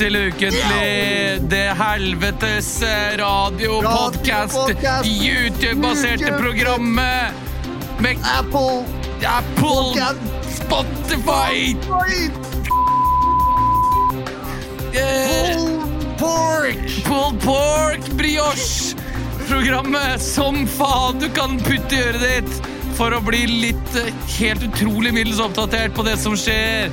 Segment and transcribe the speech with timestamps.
[0.00, 1.40] til Ukentlig.
[1.50, 2.68] Det helvetes
[3.20, 6.38] radiopodkast radio-podkast, YouTube-baserte YouTube.
[6.40, 8.84] programmet med Apple
[9.28, 10.06] Apple,
[10.54, 11.76] Spotify
[14.96, 15.60] eh,
[16.18, 18.96] Pork Pulled pork brioche.
[19.50, 24.64] Programmet som faen du kan putte i øret ditt for å bli litt eh, helt
[24.70, 26.88] utrolig middels oppdatert på det som skjer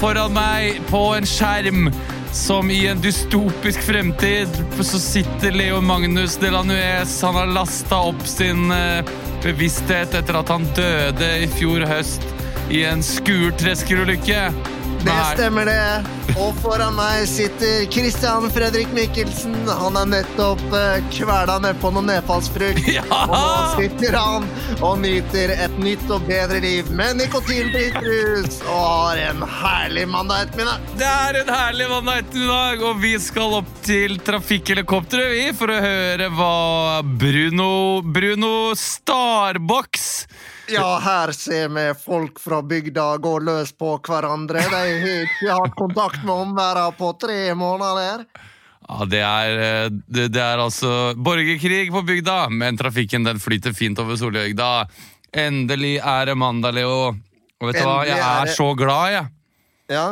[0.00, 1.90] foran meg på en skjerm.
[2.32, 4.48] Som i en dystopisk fremtid
[4.80, 7.22] så sitter Leo Magnus Delanuez.
[7.22, 9.04] Han har lasta opp sin eh,
[9.42, 12.24] bevissthet etter at han døde i fjor høst
[12.70, 14.42] i en skurtreskerulykke.
[15.04, 16.18] Det stemmer det.
[16.38, 19.54] Og foran meg sitter Christian Fredrik Mikkelsen.
[19.80, 22.84] Han er nettopp uh, kvela nedpå noe nedfallsfrukt.
[22.98, 23.04] Ja!
[23.04, 24.46] Og nå sitter han
[24.82, 30.46] og nyter et nytt og bedre liv med nikotinfritt brus og har en herlig mandag
[30.48, 30.86] ettermiddag.
[30.98, 35.80] Det er en herlig mandag ettermiddag, og vi skal opp til trafikkhelikopteret vi, for å
[35.84, 36.54] høre hva
[37.20, 40.08] Bruno Bruno Starbox
[40.72, 44.62] Ja, her ser vi folk fra bygda gå løs på hverandre.
[44.68, 48.26] De har ikke hatt kontakt med omverdenen på tre måneder.
[48.88, 53.76] Ja, det er, eh, det, det er altså borgerkrig på bygda, men trafikken den flyter
[53.76, 54.86] fint over Solhjøgda.
[55.36, 57.12] Endelig er det mandag, Leo.
[57.58, 59.30] Og vet du hva, jeg er er så glad, jeg.
[59.92, 60.06] Ja,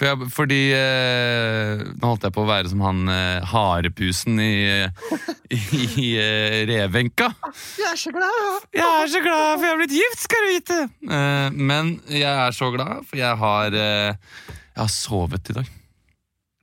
[0.00, 4.54] For jeg, fordi eh, Nå holdt jeg på å være som han eh, harepusen i,
[4.86, 5.02] eh,
[5.52, 7.28] i, i eh, revenka.
[7.76, 8.64] jeg er så glad.
[8.72, 10.78] Jeg er så glad for jeg har blitt gift, skal du vite!
[11.12, 15.70] Eh, men jeg er så glad, for jeg har, eh, jeg har sovet i dag.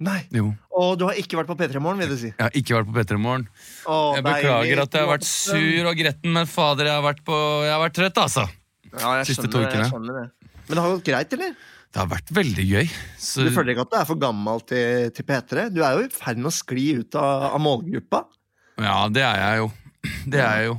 [0.10, 0.20] Nei.
[0.34, 0.50] Jo.
[0.80, 2.30] Og du har ikke vært på P3 Morgen, vil du si?
[2.32, 3.46] Jeg har ikke vært på P3 Morgen.
[3.86, 4.30] Å, Jeg deilig.
[4.42, 7.74] beklager at jeg har vært sur og gretten, men fader, jeg har vært, på, jeg
[7.76, 8.46] har vært trøtt, altså.
[8.96, 9.84] Ja, jeg siste skjønner det, ukene.
[9.86, 10.30] jeg skjønner det.
[10.70, 11.60] Men det har gått greit, eller?
[11.90, 12.90] Det har vært veldig gøy.
[13.18, 15.70] Så, Du føler ikke at du er for gammel til, til P3?
[15.74, 18.24] Du er jo i ferd med å skli ut av, av målgruppa.
[18.78, 19.72] ja, det er jeg jo.
[20.32, 20.78] Det er jeg jo.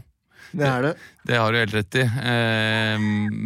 [0.51, 0.93] Det er det.
[1.29, 2.03] Det har du helt rett i.
[2.03, 3.03] Eh,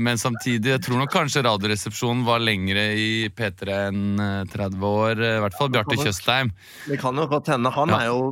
[0.06, 5.20] men samtidig, jeg tror nok kanskje Radioresepsjonen var lengre i P3 enn eh, 30 år.
[5.20, 6.52] eh, I hvert fall Bjarte Tjøstheim.
[6.88, 7.72] Det kan jo godt hende.
[7.76, 7.98] Han Ja.
[7.98, 8.22] er jo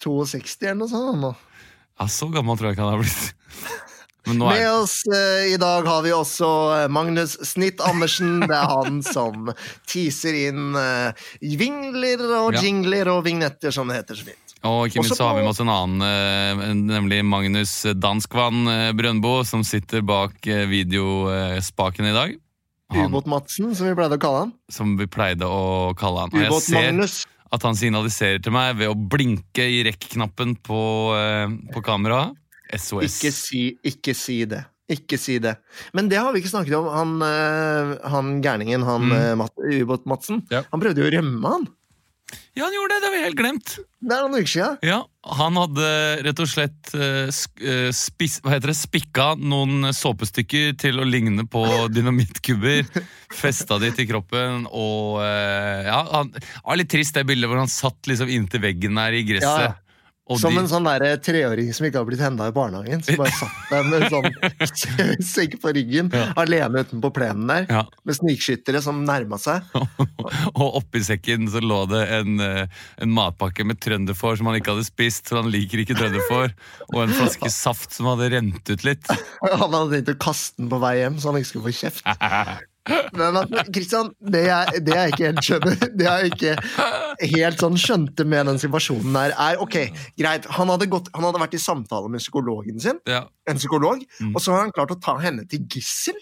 [0.00, 1.20] 62 eller noe sånt.
[1.24, 1.32] nå.
[2.00, 3.32] Ja, så gammel tror jeg ikke han har blitt.
[4.28, 8.42] Med oss uh, i dag har vi også eh, Magnus Snitt Andersen.
[8.44, 9.48] Det er han som
[9.88, 11.10] teaser inn uh,
[11.40, 12.62] vingler og Ja.
[12.66, 14.54] jingler og vignetter, som det heter så fint.
[14.68, 19.62] Og ikke minst så har vi med oss en annen, nemlig Magnus Danskvann Brøndbo, som
[19.64, 22.34] sitter bak videospaken i dag.
[22.92, 24.52] Ubåt-Madsen, som vi pleide å kalle han.
[24.68, 26.34] som vi pleide å kalle han.
[26.36, 27.24] Og jeg ser
[27.56, 30.82] at han signaliserer til meg ved å blinke i rekk-knappen på,
[31.72, 32.36] på kameraet.
[32.76, 33.18] SOS.
[33.20, 34.64] Ikke si, ikke si det.
[34.90, 35.56] Ikke si det.
[35.94, 36.88] Men det har vi ikke snakket om.
[36.90, 39.42] Han, eh, han gærningen, han Mm.
[39.44, 40.64] eh, Ubåt-Madsen, Ja.
[40.70, 41.68] han prøvde jo å rømme, han.
[42.54, 43.00] Ja, han gjorde det!
[43.00, 43.70] Det har vi helt glemt.
[44.02, 44.78] Det er noen uker siden.
[44.86, 45.04] Ja,
[45.36, 51.04] Han hadde rett og slett eh, spis hva heter det, spikka noen såpestykker til å
[51.06, 51.62] ligne på
[51.94, 52.86] dynamittkubber.
[53.34, 57.70] Festa de til kroppen, og ja, han, det var litt trist det bildet hvor han
[57.70, 59.42] satt liksom inntil veggen der i gresset.
[59.42, 59.74] Ja, ja.
[60.38, 63.02] Som de, en sånn der treåring som ikke har blitt henda i barnehagen.
[63.02, 64.28] Som bare satt der med sånn
[65.32, 66.28] segg på ryggen, Ja.
[66.38, 67.66] alene utenpå plenen der.
[67.68, 69.62] ja, Med snikskyttere som nærma seg.
[70.60, 72.66] og oppi sekken så lå det en, eh,
[73.02, 76.54] en matpakke med trønderfår som han ikke hadde spist, for han liker ikke trønderfår,
[76.94, 79.06] og en flaske saft som hadde rent ut litt.
[79.60, 82.04] Han hadde tenkt å kaste den på vei hjem, så han ikke skulle få kjeft.
[83.12, 83.36] Men
[83.74, 84.40] Kristian, det
[84.86, 86.54] det jeg ikke helt skjønner, det jeg ikke
[87.36, 89.76] helt sånn skjønte med den situasjonen der, er ok,
[90.18, 94.02] greit, han hadde, gått, han hadde vært i samtale med psykologen sin, Ja, en psykolog,
[94.20, 94.34] Mm.
[94.34, 96.16] og så har han klart å ta henne til gissel.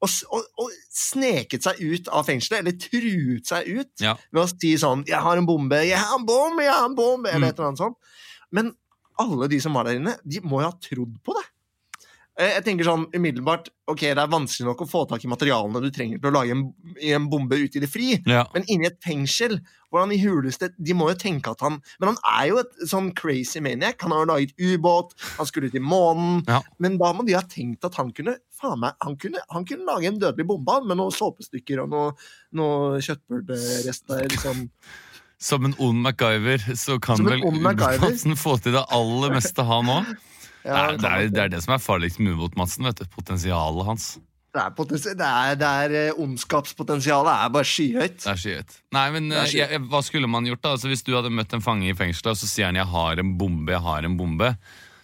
[0.00, 4.14] Og, og, og sneket seg ut av fengselet, eller truet seg ut, ja.
[4.32, 6.96] ved å si sånn 'Jeg har en bombe, jeg har en bombe, jeg har en
[6.96, 7.50] bombe', eller Mm.
[7.50, 7.96] et eller annet sånt.
[8.50, 8.72] Men
[9.18, 11.44] alle de som var der inne, de må jo ha trodd på det.
[12.40, 15.82] Eh, Jeg tenker sånn umiddelbart Ok, det er vanskelig nok å få tak i materialene
[15.82, 16.64] du trenger til å lage en,
[17.10, 18.44] en bombe ute i det fri, ja.
[18.54, 19.58] men inni et fengsel
[19.90, 23.08] hvordan i huleste De må jo tenke at han Men han er jo et sånn
[23.18, 23.98] crazy maniac.
[24.04, 26.44] Han har jo laget ubåt, han skulle til månen.
[26.46, 26.60] Ja.
[26.78, 29.88] Men da må de ha tenkt at han kunne faen meg, han kunne, han kunne
[29.88, 32.14] lage en dødelig bombe med noen såpestykker og noe,
[32.54, 34.28] noe kjøttbullerester.
[34.30, 34.68] Liksom.
[35.40, 40.14] Som en ond MacGyver så kan vel ubåten få til det aller meste, han òg.
[40.64, 42.84] Ja, det, er, det er det som er farligst med Ubåt-Madsen.
[42.84, 44.10] vet du, Potensialet hans.
[44.50, 48.16] Det er, det er, det er eh, Ondskapspotensialet er bare skyhøyt.
[48.24, 48.76] Det er skyhøyt.
[48.96, 49.74] Nei, men er eh, skyhøyt.
[49.76, 50.72] jeg, hva skulle man gjort da?
[50.74, 53.22] Altså, Hvis du hadde møtt en fange i fengselet, og så sier han 'jeg har
[53.22, 54.56] en bombe', jeg har en bombe,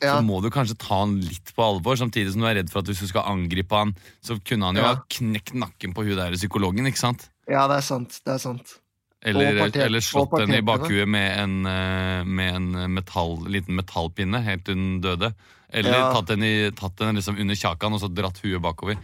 [0.03, 0.19] Ja.
[0.19, 2.81] så må du kanskje ta han litt på alvor, samtidig som du er redd for
[2.81, 4.95] at hvis du skal angripe han, så kunne han jo Ja.
[4.95, 7.31] ha knekt nakken på hun der psykologen, ikke sant?
[7.49, 8.21] Ja, det er sant.
[8.27, 8.79] Det er sant.
[9.25, 14.43] Eller, eller slått og henne i bakhuet med en, eh, med en metall, liten metallpinne
[14.45, 15.33] helt til hun døde.
[15.73, 16.13] Eller Ja.
[16.15, 18.97] tatt henne, tatt henne liksom under kjakan og så dratt huet bakover.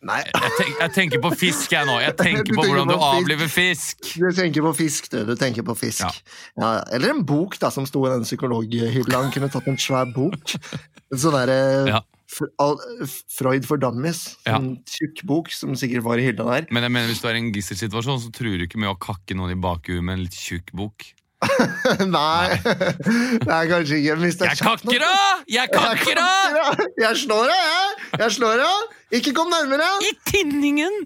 [0.00, 2.00] Nei, Jeg, tenk, jeg tenker på fisk, jeg nå.
[2.00, 3.14] Jeg tenker på tenker hvordan du fisk.
[3.18, 3.98] avliver fisk.
[4.18, 5.24] du tenker på fisk, du.
[5.26, 6.00] Du tenker på fisk.
[6.04, 6.10] Ja.
[6.62, 6.84] Ja.
[6.92, 9.22] eller en bok da, som sto i den psykologhylla.
[9.22, 10.54] Han kunne tatt en svær bok.
[11.12, 12.00] En sånn derre Ja.
[12.28, 14.36] Freud for dummies.
[14.48, 16.68] En tjukk bok som sikkert var i hylla der.
[16.74, 18.98] Men jeg mener, hvis du er i en gisselsituasjon, så truer du ikke med å
[19.00, 21.08] kakke noen i bakhuet med en litt tjukk bok.
[22.18, 25.10] Nei, det er kanskje ikke hvis det er Jeg kakker da!
[25.46, 26.80] Jeg kakker av!
[26.98, 28.08] Jeg slår av, jeg!
[28.24, 28.96] Jeg slår av!
[29.14, 29.86] Ikke kom nærmere!
[30.02, 31.04] I tinningen!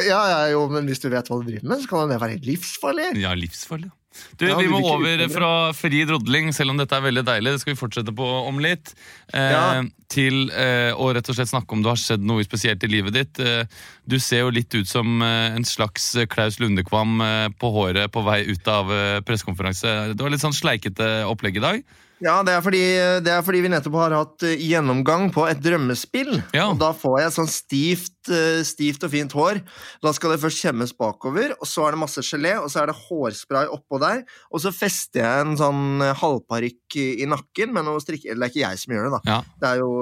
[0.00, 2.40] Ja, ja, jo, men hvis du vet hva du driver med, så kan det være
[2.48, 3.12] livsfarlig.
[3.20, 3.92] Ja, livsfarlig.
[4.38, 7.52] Du, Ja, Vi du må over fra fri drodling, selv om dette er veldig deilig.
[7.54, 8.94] Det skal vi fortsette på om litt.
[9.32, 9.82] Eh, Ja.
[10.14, 13.14] Til eh, å rett og slett snakke om det har skjedd noe spesielt i livet
[13.16, 13.40] ditt.
[13.42, 13.64] Eh,
[14.06, 18.22] du ser jo litt ut som eh, en slags Klaus Lundekvam eh, på håret på
[18.22, 20.14] vei ut av eh, pressekonferanse.
[20.14, 21.82] Det var litt sånn sleikete opplegg i dag.
[22.22, 22.80] Ja, det er, fordi,
[23.26, 26.36] det er fordi vi nettopp har hatt eh, gjennomgang på et drømmespill.
[26.54, 26.68] Ja.
[26.70, 29.58] Og da får jeg sånn stivt, eh, stivt og fint hår.
[30.04, 32.92] Da skal det først kjemmes bakover, og så er det masse gelé, og så er
[32.92, 34.22] det hårspray oppå der.
[34.54, 38.30] Og så fester jeg en sånn eh, halvparykk i, nakken med noe strikke...
[38.30, 39.22] Eller det er ikke jeg som gjør det, da.
[39.34, 39.38] Ja.
[39.60, 39.92] Det er jo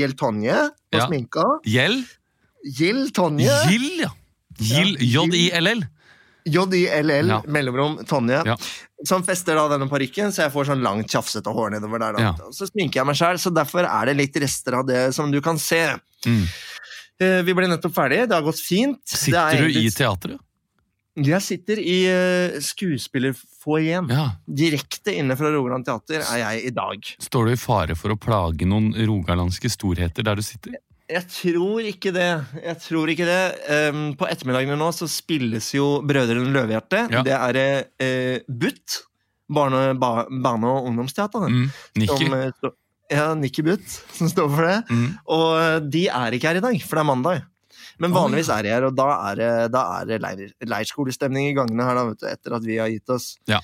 [0.00, 0.58] Gjell Tonje
[0.94, 1.06] på Ja.
[1.10, 1.46] sminka.
[1.66, 2.00] Gjell?
[2.78, 3.50] Gjell Tonje.
[3.50, 3.62] Ja.
[3.70, 4.06] Gild,
[4.60, 4.82] Ja,
[5.24, 5.84] J-I-L-L.
[6.46, 7.42] J-I-L-L, Ja.
[7.46, 8.42] mellomrom Tonje.
[8.46, 8.56] Ja.
[9.06, 12.20] Som fester da denne parykken, så jeg får sånn langt, tjafsete hår nedover der.
[12.20, 12.34] Ja.
[12.52, 15.40] Så sminker jeg meg sjøl, så derfor er det litt rester av det som du
[15.40, 15.82] kan se.
[16.26, 16.44] Mm.
[17.20, 19.00] Eh, Vi ble nettopp ferdige, det har gått fint.
[19.04, 20.38] Sitter er du i teatret?
[21.20, 24.08] Jeg sitter i uh, skuespillerfoajeen.
[24.08, 24.28] Ja.
[24.46, 27.10] Direkte inne fra Rogaland Teater er jeg i dag.
[27.20, 30.78] Står du i fare for å plage noen rogalandske storheter der du sitter?
[31.10, 32.28] Jeg tror ikke det.
[32.62, 33.40] Jeg tror ikke det.
[33.90, 37.06] Um, på ettermiddagene nå så spilles jo Brødrene Løvehjerte.
[37.10, 37.22] Ja.
[37.26, 39.00] Det er uh, BUT,
[39.50, 41.48] barne, ba, barne- og ungdomsteater.
[41.50, 41.68] Mm.
[41.98, 42.28] Nikki?
[42.30, 42.74] Som, eh,
[43.10, 43.86] ja, Nikki Butt,
[44.18, 44.76] som står for det.
[44.90, 45.06] Mm.
[45.36, 47.46] Og eh, de er ikke her i dag, for det er mandag.
[48.00, 51.56] Men vanligvis er de her, og da er det, da er det leir, leirskolestemning i
[51.56, 53.34] gangene her, da, vet du, etter at vi har gitt oss.
[53.50, 53.58] Ja.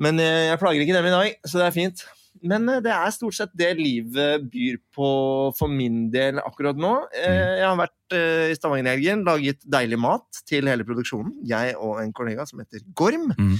[0.00, 2.06] Men jeg, jeg plager ikke dem i dag, så det er fint.
[2.42, 5.08] Men eh, det er stort sett det livet byr på
[5.56, 6.92] for min del akkurat nå.
[7.14, 7.56] Eh, Mm.
[7.56, 11.32] Jeg har vært eh, i Stavanger i helgen, laget deilig mat til hele produksjonen.
[11.48, 13.32] Jeg og en kollega som heter Gorm.
[13.38, 13.56] Mm.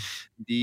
[0.47, 0.61] De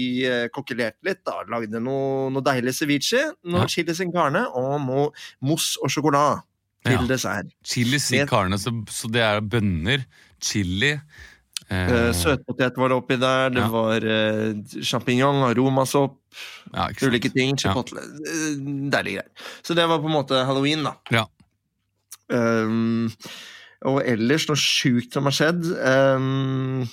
[0.54, 1.39] kokkelerte litt, da.
[1.50, 3.68] lagde noe, noe deilig ceviche, noe Ja.
[3.68, 5.09] chili sin carne og noe
[5.42, 6.42] mousse og sjokolade
[6.86, 7.07] til Ja.
[7.07, 7.51] dessert.
[7.63, 10.06] Chili sin carne, så, så det er bønner,
[10.42, 11.00] chili
[11.70, 13.70] eh, Eh, Søtpotet var det oppi der, det Ja.
[13.72, 14.54] var uh,
[14.84, 16.18] sjampinjong, aromasopp,
[16.74, 17.56] ja, ulike ting.
[17.58, 18.00] Chipotle.
[18.02, 18.58] eh,
[18.94, 19.30] Deilige greier.
[19.64, 20.96] Så det var på en måte halloween, da.
[21.12, 21.26] Ja.
[22.34, 23.10] Um,
[23.86, 25.66] og ellers noe sjukt som har skjedd.
[25.76, 26.84] Um,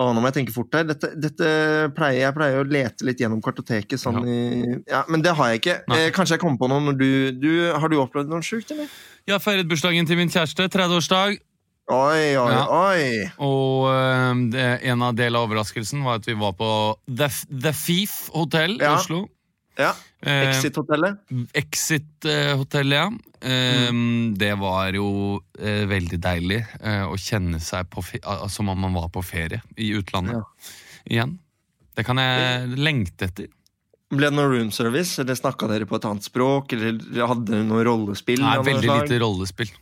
[0.00, 0.84] å, nå må jeg tenke fort her.
[0.88, 1.48] Dette, dette
[1.96, 4.00] pleier, jeg pleier å lete litt gjennom kartoteket.
[4.00, 4.38] Sånn i,
[4.88, 5.78] ja, men det har jeg ikke.
[5.96, 7.08] Eh, kanskje jeg kommer på noe når du,
[7.40, 8.88] du Har du opplevd noe sjukt, eller?
[9.28, 11.40] Jeg har feiret bursdagen til min kjæreste, 30-årsdag.
[11.90, 12.62] Oi, oi, Ja.
[12.70, 13.30] oi!
[13.42, 16.70] Og eh, det, en av del av overraskelsen var at vi var på
[17.08, 19.24] The, The Thief hotell i Oslo.
[19.80, 21.16] Ja, Eh, Exit-hotellet.
[21.56, 23.06] Exit-hotellet, ja.
[23.90, 24.34] Mm.
[24.36, 27.88] Det var jo eh, veldig deilig eh, å kjenne seg
[28.52, 30.42] som om man var på ferie i utlandet
[31.08, 31.38] igjen.
[31.96, 33.48] Det kan jeg lengte etter.
[34.10, 36.98] Ble det noe room service, eller snakka dere på et annet språk, eller
[37.30, 38.42] hadde dere noe rollespill?
[38.42, 39.72] Nei, veldig lite rollespill.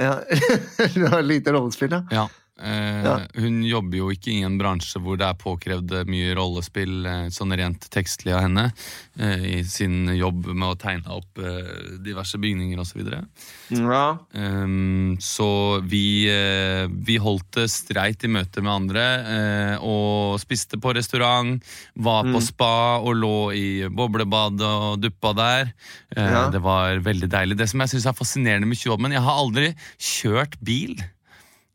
[0.00, 0.20] Ja.
[1.10, 2.04] var lite rollespill, ja.
[2.10, 2.28] Ja.
[2.60, 3.14] Eh, Ja.
[3.34, 7.54] Hun jobber jo ikke i en bransje hvor det er påkrevd mye rollespill, eh, sånn
[7.56, 8.72] rent tekstlig av henne,
[9.18, 13.00] eh, i sin jobb med å tegne opp eh, diverse bygninger osv.
[13.08, 14.18] Så, ja.
[14.36, 20.78] um, så vi, eh, vi holdt det streit i møte med andre, eh, og spiste
[20.78, 21.62] på restaurant,
[21.96, 22.42] var på Mm.
[22.42, 25.72] spa og lå i boblebad og duppa der.
[26.14, 26.50] Ja.
[26.50, 27.56] Det var veldig deilig.
[27.56, 30.96] Det som jeg syns er fascinerende med 20-jobben, jeg har aldri kjørt bil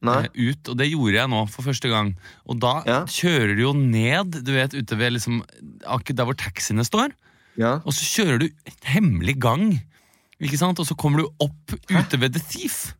[0.05, 0.27] Nei.
[0.27, 2.11] eh, ut, og det gjorde jeg nå for første gang.
[2.45, 2.99] Og da Ja.
[3.05, 5.41] kjører du jo ned, du vet, ute ved liksom
[5.85, 7.11] akkurat der hvor taxiene står,
[7.57, 7.79] Ja.
[7.85, 9.81] og så kjører du et hemmelig gang.
[10.39, 10.79] Ikke sant?
[10.79, 12.93] Og så kommer du opp ute ved The Thief.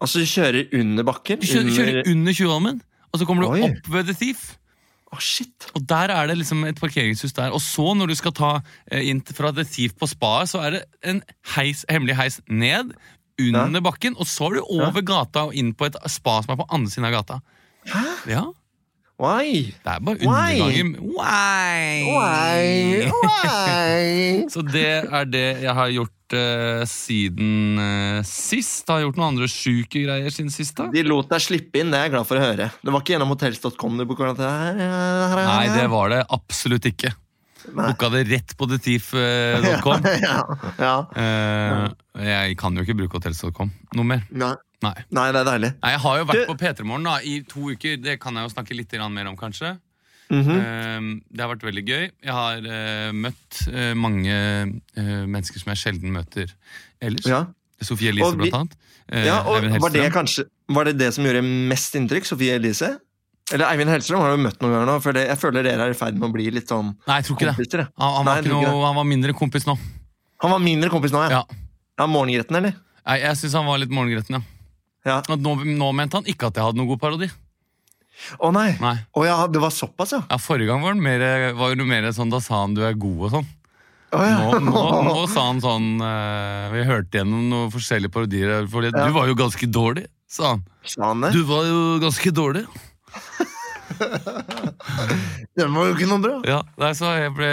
[0.00, 1.40] Altså, du kjører under bakken?
[1.40, 2.10] Du kjører, kjører under...
[2.12, 3.62] under Tjuvholmen, og så kommer du Oi.
[3.64, 4.56] opp ved The Thief.
[5.12, 5.68] Oh, shit!
[5.74, 7.50] Og der er det liksom et parkeringshus der.
[7.54, 8.60] Og så, når du skal ta
[8.90, 11.22] eh, inn fra The Thief på spaet, så er det en
[11.56, 12.92] heis, hemmelig heis ned
[13.38, 16.60] under bakken, og så er du over gata og inn på et spa som er
[16.62, 17.40] på andre siden av gata.
[17.86, 18.04] Hæ?
[18.30, 18.44] Ja,
[19.16, 19.72] Why?
[19.80, 20.90] det er bare undergangen.
[21.00, 22.02] Why?
[22.04, 23.08] Why?
[23.08, 24.44] Why?
[24.52, 28.84] Så det er det jeg har gjort eh, siden eh, sist?
[28.92, 30.76] Har gjort noen andre sjuke greier siden sist?
[30.76, 30.90] da?
[30.92, 32.68] De lot deg slippe inn, det er jeg glad for å høre.
[32.76, 35.40] Det var ikke gjennom hotels.com du booka dette her?
[35.48, 37.14] Nei, det var det absolutt ikke.
[37.74, 40.06] Booka det rett på detif.com.
[40.26, 40.36] ja,
[40.78, 40.94] ja.
[41.16, 44.22] Eh, jeg kan jo ikke bruke hotels.com noe mer.
[44.30, 44.54] Nei.
[44.84, 44.94] Nei.
[45.16, 45.72] Nei, det er deilig.
[45.80, 47.96] Nei, Jeg har jo vært Du- på P3 Morgen i to uker.
[47.96, 49.78] Det kan jeg jo snakke litt mer om, kanskje.
[50.28, 50.58] Mm -hmm.
[50.58, 52.10] uh, det har vært veldig gøy.
[52.24, 54.32] Jeg har uh, møtt eh, mange
[54.96, 56.52] eh, mennesker som jeg sjelden møter
[57.00, 57.26] ellers.
[57.26, 57.46] ja.
[57.80, 58.76] Sofie Elise, vi- blant annet.
[59.12, 62.24] Eh, ja, og var det kanskje Var det det som gjorde mest inntrykk?
[62.26, 62.98] Sofie Elise?
[63.54, 64.96] Eller Eivind Hellstrøm har du møtt noen ganger nå.
[65.04, 67.28] For det, jeg føler dere er i ferd med å bli litt sånn Nei, jeg
[67.28, 67.54] tror ikke det.
[67.54, 67.82] kompiser.
[67.84, 67.86] det.
[68.02, 69.76] Han, han, Nei, var ikke noe, han var mindre kompis nå.
[70.42, 71.40] Han var mindre kompis nå, ja.
[71.40, 71.62] Ja.
[72.02, 72.74] ja Morgengretten, eller?
[73.06, 74.52] Nei, jeg syns han var litt morgengretten, ja.
[75.06, 75.20] Ja.
[75.30, 77.28] Nå, nå mente han ikke at jeg hadde noen god parodi.
[78.42, 78.72] Å nei.
[78.82, 78.96] Nei.
[79.14, 80.22] Å ja, det var såpass, ja.
[80.26, 81.22] Ja, Forrige gang var det mer,
[81.54, 83.46] var det mer sånn, da sa han du er god og sånn.
[84.16, 84.36] Å, ja.
[84.40, 88.66] Nå, nå, nå sa han sånn uh, Vi hørte gjennom noen forskjellige parodier.
[88.72, 88.92] For Ja.
[88.96, 90.66] du var jo ganske dårlig, sa han.
[90.82, 91.32] Sa han det?
[91.36, 92.64] Du var jo ganske dårlig.
[95.56, 96.34] Den var jo ikke noe bra.
[96.48, 97.50] Ja, nei, Så, jeg ble,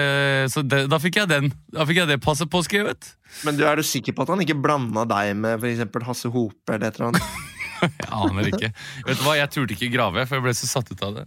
[0.52, 1.52] så det, da fikk jeg den.
[1.74, 3.14] Da fikk jeg det passet påskrevet.
[3.48, 6.76] Men du, er du sikker på at han ikke blanda deg med eksempel Hasse Hope
[6.76, 7.26] eller et eller annet?
[7.84, 8.70] Jeg aner ikke.
[9.10, 11.24] Vet du hva, Jeg turte ikke grave, for jeg ble så satt ut av det.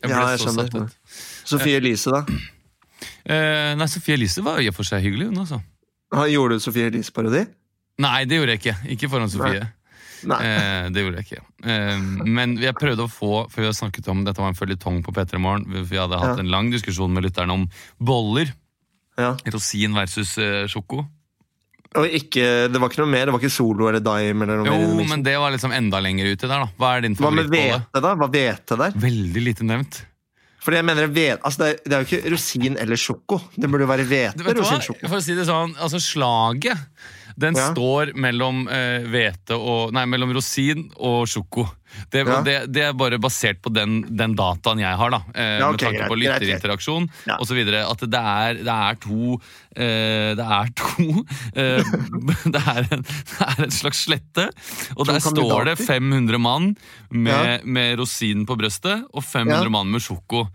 [0.00, 1.18] Jeg ble Ja, jeg så skjønner, satt ut.
[1.50, 2.22] Sofie Elise, da?
[3.28, 5.58] Eh, nei, Sofie Elise var i og for seg hyggelig, hun altså.
[6.32, 7.42] Gjorde du Sofie Elise-parodi?
[8.00, 8.76] Nei, det gjorde jeg ikke.
[8.96, 9.60] Ikke foran Sofie.
[9.60, 9.68] Nei.
[10.24, 11.42] Eh, det gjorde jeg ikke.
[11.64, 15.00] Eh, men jeg prøvde å få For vi har snakket om Dette var en føljetong
[15.06, 15.64] på P3 Morgen.
[15.88, 16.42] Vi hadde hatt Ja.
[16.42, 17.68] en lang diskusjon med lytterne om
[18.00, 18.52] boller.
[19.18, 19.36] Ja.
[19.52, 21.06] Rosin versus eh, sjoko.
[21.98, 23.26] Og ikke, det var ikke noe mer?
[23.26, 24.44] Det var ikke Solo eller Dime?
[24.46, 24.70] eller mer?
[24.70, 25.08] Jo, miksen?
[25.10, 26.68] men det var liksom enda lenger ute der, da.
[26.78, 28.28] Hva er din Hva med favorittbolle?
[28.30, 28.90] hvete, da?
[28.94, 30.04] Veldig lite nevnt.
[30.60, 31.08] Fordi jeg mener
[31.40, 33.40] altså det, er, det er jo ikke rosin eller sjoko.
[33.56, 34.44] Det burde jo være hvete.
[34.54, 35.08] Rosin, sjoko.
[35.08, 36.78] For å si det sånn, altså slaget
[37.40, 37.70] den Ja.
[37.72, 41.66] står mellom eh, hvete og Nei, mellom rosin og sjoko.
[42.12, 42.36] Det, Ja.
[42.46, 45.18] det, det er bare basert på den, den dataen jeg har, da.
[45.34, 47.38] Eh, Ja, med tanke på lytterinteraksjon Ja.
[47.58, 49.40] videre At det er, det er to
[49.74, 51.24] eh, Det er to
[52.54, 54.46] det, er en, det en slags slette,
[54.96, 56.76] og der står det 500 mann
[57.10, 59.68] med, med rosin på brøstet og 500 Ja.
[59.74, 60.46] mann med sjoko.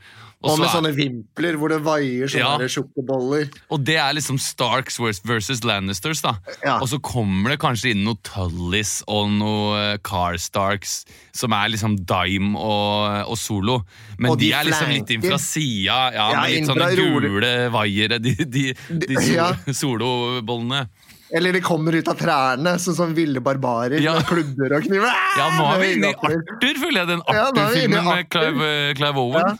[0.45, 2.67] Og, Og med er- sånne vimpler hvor det vaier sånne Ja.
[2.69, 3.47] sjokoboller.
[3.73, 6.35] og det er liksom Starks versus Lannisters, da.
[6.63, 6.77] Ja.
[6.79, 11.97] Og så kommer det kanskje inn noe Tullys og noe Carstarks, Starks, som er liksom
[12.05, 13.79] Dime og, og Solo.
[14.19, 16.91] Men Og de, de er liksom litt inn fra sida, ja, Ja, med litt sånne
[16.95, 19.49] gule vaiere, de, de, de sol, Ja.
[19.73, 20.85] solobollene.
[21.33, 24.13] Eller de kommer ut av trærne, sånn som ville barbarer Ja.
[24.19, 25.11] med klubber og kniver.
[25.37, 26.13] Ja, nå er vi inne i.
[26.13, 27.07] Arthur, føler jeg.
[27.07, 29.41] Den Ja, Arthur-filmen med Clive, Clive Owen.
[29.41, 29.55] Ja.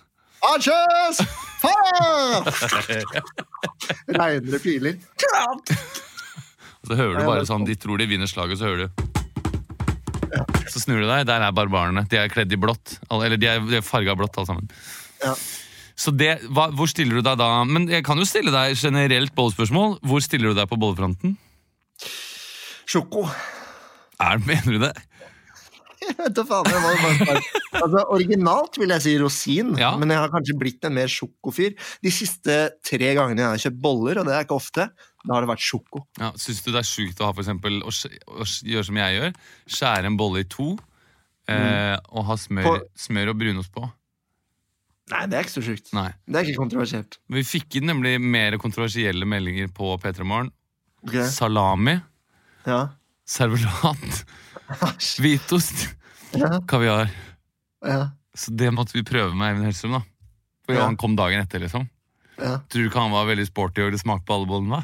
[0.53, 1.19] Archers!
[1.61, 2.53] Fire!
[4.19, 4.97] Regner det piler.
[6.85, 9.03] Så hører du bare sånn, De tror de vinner slaget, så hører du
[10.69, 12.05] Så snur du deg, der er barbarene.
[12.11, 12.99] De er kledd i blått.
[13.09, 14.69] Eller de er, de er farga blått, alle sammen.
[15.23, 15.33] Ja.
[15.95, 17.49] Så det, hva, Hvor stiller du deg da?
[17.69, 19.99] Men jeg kan jo stille deg generelt bollespørsmål.
[20.05, 21.37] Hvor stiller du deg på bollefronten?
[22.85, 23.25] Sjoko.
[24.21, 24.93] Er, mener du det?
[26.19, 26.65] Vet du faen.
[26.69, 29.93] Jeg var bare bare- altså, originalt vil jeg si rosin, Ja.
[29.97, 31.75] men jeg har kanskje blitt en mer sjokofyr.
[32.03, 34.89] De siste tre gangene jeg har kjøpt boller, og det er ikke ofte,
[35.25, 36.05] da har det vært sjoko.
[36.19, 39.19] Ja, Syns du det er sjukt å ha for eksempel, å, å gjøre som jeg
[39.19, 39.35] gjør?
[39.67, 40.75] Skjære en bolle i to
[41.47, 43.85] eh, og ha smør, På- smør og brunost på?
[45.11, 45.91] Nei, det er ikke så sjukt.
[45.93, 46.07] Nei.
[46.25, 47.19] Det er ikke kontroversielt.
[47.29, 50.49] Vi fikk nemlig mer kontroversielle meldinger på P3 Morgen.
[51.05, 51.27] Okay.
[51.29, 51.99] Salami,
[52.65, 52.87] Ja.
[53.25, 54.25] Servelat,
[55.21, 55.87] hvitost,
[56.35, 56.59] Ja.
[56.67, 57.09] kaviar.
[57.85, 58.09] Ja.
[58.35, 60.01] Så det måtte vi prøve med Eivind Hellstrøm, da.
[60.65, 60.85] For Ja.
[60.85, 61.87] han kom dagen etter, liksom.
[62.39, 62.57] ja.
[62.69, 64.81] Tror du ikke han var veldig sporty og ville smake på alle bollene?
[64.81, 64.83] da?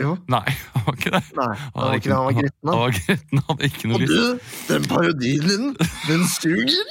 [0.00, 0.16] Jo.
[0.28, 1.22] Nei, han var ikke det.
[1.36, 2.12] Nei, Han han var ikke.
[2.12, 2.80] Han var gretten, Han han.
[2.82, 5.76] var gretten, han hadde ikke noe Og du, den parodien din,
[6.08, 6.84] den suger.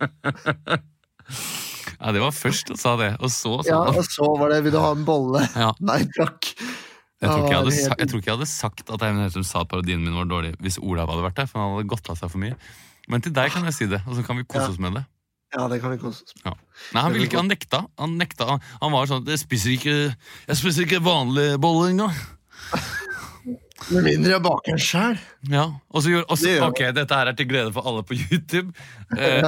[1.98, 4.60] Ja, Det var først han sa det, og så sa Ja, og så var det
[4.64, 5.42] 'vil du ha en bolle'?
[5.56, 5.72] Ja.
[5.80, 6.46] Nei takk.
[7.18, 9.70] Jeg tror, jeg, hadde, jeg tror ikke jeg hadde sagt at Eivind Hellstrøm sa at
[9.72, 12.30] parodien min var dårlig hvis Olav hadde vært der, for han hadde gått av seg
[12.30, 12.54] for mye.
[13.10, 14.70] Men til deg kan jeg si det, og så kan vi kose Ja.
[14.70, 15.02] oss med det.
[15.56, 16.46] Ja, det kan vi kose oss med.
[16.46, 16.54] Ja.
[16.94, 17.82] Nei, han ikke, han nekta.
[17.98, 22.14] Han nekta, han, han var sånn Jeg spiser ikke Jeg spiser ikke vanlig bolle engang.
[23.88, 25.18] Med mindre jeg baker den sjæl.
[25.48, 27.88] Ja, og så gjør, og så, Det gjør ok, Dette her er til glede for
[27.88, 28.72] alle på YouTube.
[29.18, 29.40] Eh,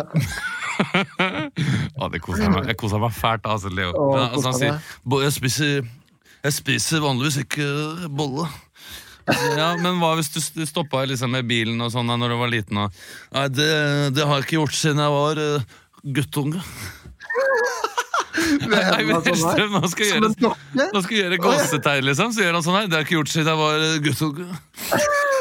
[2.01, 3.91] Å, det koser meg Jeg koser meg fælt, altså, Leo.
[3.93, 5.83] Men, altså, han sier jeg spiser,
[6.45, 7.67] jeg spiser vanligvis ikke
[8.17, 8.47] bolle.
[9.31, 12.51] Ja, Men hva hvis du st- stoppa liksom, med bilen og sånn når du var
[12.51, 12.81] liten?
[12.83, 13.03] Og,
[13.37, 13.69] Nei, det,
[14.17, 15.77] det har jeg ikke gjort siden jeg var uh,
[16.17, 16.63] guttunge.
[18.61, 19.29] Nei, men sånn.
[19.29, 20.31] Hellstrøm, nå skal gjøre
[20.95, 22.33] nå skal gjøre gåsetegn, liksom.
[22.35, 22.89] Så gjør han sånn her.
[22.91, 24.47] Det har jeg ikke gjort siden jeg var eh, guttunge.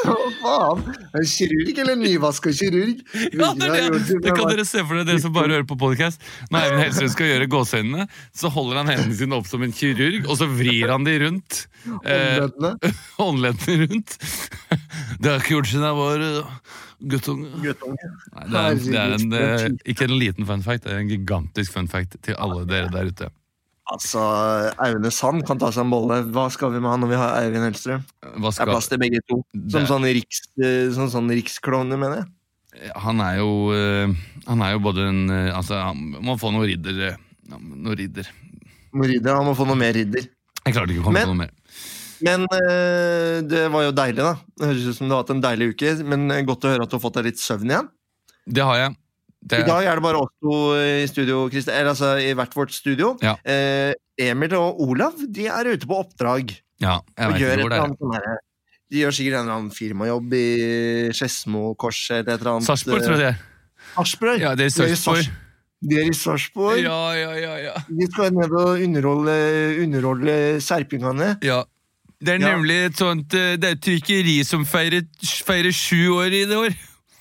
[0.04, 0.82] Hva faen?
[1.18, 3.00] En kirurg eller nyvaska kirurg?
[3.40, 4.18] Ja, det, det.
[4.24, 6.22] det kan dere se for dere, dere som bare hører på podcast.
[6.50, 10.26] Når Eivind Hellstrøm skal gjøre gåseøynene, så holder han hendene sine opp som en kirurg,
[10.26, 11.64] og så vrir han de rundt.
[12.04, 12.92] Eh, Håndleddene.
[13.18, 14.16] Håndleddene rundt.
[15.20, 16.54] Det har ikke gjort siden jeg var uh,
[17.14, 17.50] guttunge.
[17.64, 18.14] Guttunge.
[18.36, 21.12] Nei, det er, det er en, eh, ikke en liten fun fact, det er en
[21.12, 23.30] gigantisk fun fact til alle dere der ute.
[23.90, 24.20] Altså,
[24.78, 26.20] Aune Sand kan ta seg en bolle.
[26.30, 28.04] Hva skal vi med han når vi har Eivind Hellstrøm?
[28.38, 29.40] Hva Det er plass til begge to.
[29.68, 30.42] Som Det- sånn, riks,
[30.94, 32.92] som sånn riksklovner, mener jeg.
[32.94, 34.12] han er jo eh,
[34.46, 37.16] Han er jo både en eh, Altså, han må få noe ridder eh,
[37.50, 38.28] Noe ridder.
[38.94, 40.28] Må ridder, Han må få noe mer ridder.
[40.64, 41.50] Jeg klarte ikke å komme Men- på noe mer.
[42.22, 42.46] Men
[43.48, 44.34] det var jo deilig, da.
[44.58, 46.04] Det høres ut som du har hatt en deilig uke.
[46.04, 47.88] Men godt å høre at du har fått deg litt søvn igjen.
[48.46, 48.96] Det har jeg.
[49.40, 52.72] Det, I dag er det bare oss to i studio, eller altså i hvert vårt
[52.76, 53.14] studio.
[53.24, 53.36] Ja.
[53.44, 56.52] Eh, Emil og Olav de er ute på oppdrag.
[56.80, 57.94] ja, jeg vet ikke hvor det er.
[57.96, 58.38] sånn her-
[58.90, 60.46] de gjør sikkert en eller annen firmajobb i
[61.14, 62.66] Skedsmokorset eller et eller annet.
[62.66, 63.38] Sarpsborg, tror jeg det er.
[63.94, 64.40] Sarpsborg?
[64.42, 65.28] Ja, det er Sarpsborg.
[65.80, 66.80] De er i Sarpsborg.
[66.82, 67.74] Ja, ja, ja, ja.
[67.88, 69.36] De skal ned og underholde,
[69.86, 71.36] underholde serpingene.
[71.42, 71.62] ja.
[72.20, 75.06] Det er nemlig et sånt eh, Det er et trykkeri som feirer,
[75.40, 76.74] feirer sju år i det år.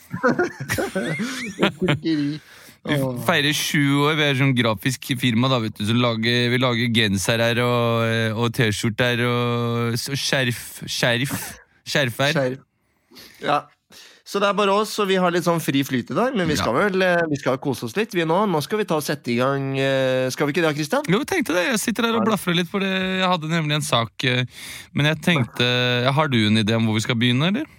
[2.88, 2.98] Vi
[3.28, 4.14] feirer sju år.
[4.18, 8.30] Vi er sånn grafisk firma da, vet du, som lager, vi lager genser og, eh,
[8.32, 10.62] og T-skjorter og, og skjerf.
[10.88, 11.36] Skjerf.
[11.84, 12.38] Skjerfer.
[12.38, 12.64] Skjerf.
[13.44, 13.66] Ja.
[14.30, 16.36] Så det er bare oss, og vi har litt sånn fri flyt i dag.
[16.38, 18.38] Men vi skal vel eh, vi skal kose oss litt, vi nå.
[18.48, 21.10] Nå skal vi ta og sette i gang eh, Skal vi ikke det, Christian?
[21.10, 21.66] Jo, jeg tenkte det.
[21.72, 24.28] Jeg sitter der og blafrer litt, for jeg hadde nemlig en sak.
[24.94, 25.68] Men jeg tenkte
[26.16, 27.79] Har du en idé om hvor vi skal begynne, eller?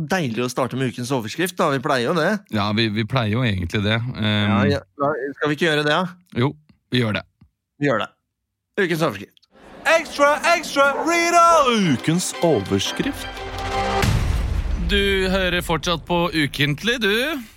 [0.00, 1.56] Deilig å starte med ukens overskrift.
[1.58, 2.30] da, Vi pleier jo det.
[2.54, 3.98] Ja, vi, vi pleier jo egentlig det.
[4.00, 4.80] Um, Ja, ja.
[5.36, 6.06] Skal vi ikke gjøre det, da?
[6.40, 6.54] Jo,
[6.90, 7.24] vi gjør det.
[7.80, 8.10] Vi gjør det.
[8.80, 9.36] Ukens overskrift.
[9.90, 11.44] Ekstra, ekstra, Rita!
[11.92, 13.49] Ukens overskrift.
[14.90, 17.12] Du hører fortsatt på Ukentlig, du.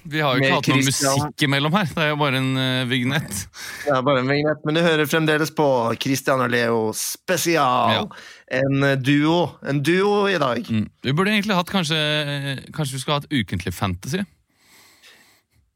[0.05, 1.87] Vi har jo ikke hatt noe musikk imellom her.
[1.89, 3.39] Det er jo bare en uh, vignett.
[3.87, 5.65] Det er bare en vignett, men du hører fremdeles på
[6.03, 8.11] Christian og Leo spesial.
[8.53, 9.47] En eh, duo.
[9.65, 10.61] En duo i dag.
[10.69, 10.85] Mm.
[11.07, 14.21] Vi burde egentlig hatt kanskje eh, Kanskje vi skulle hatt Ukentlig Fantasy?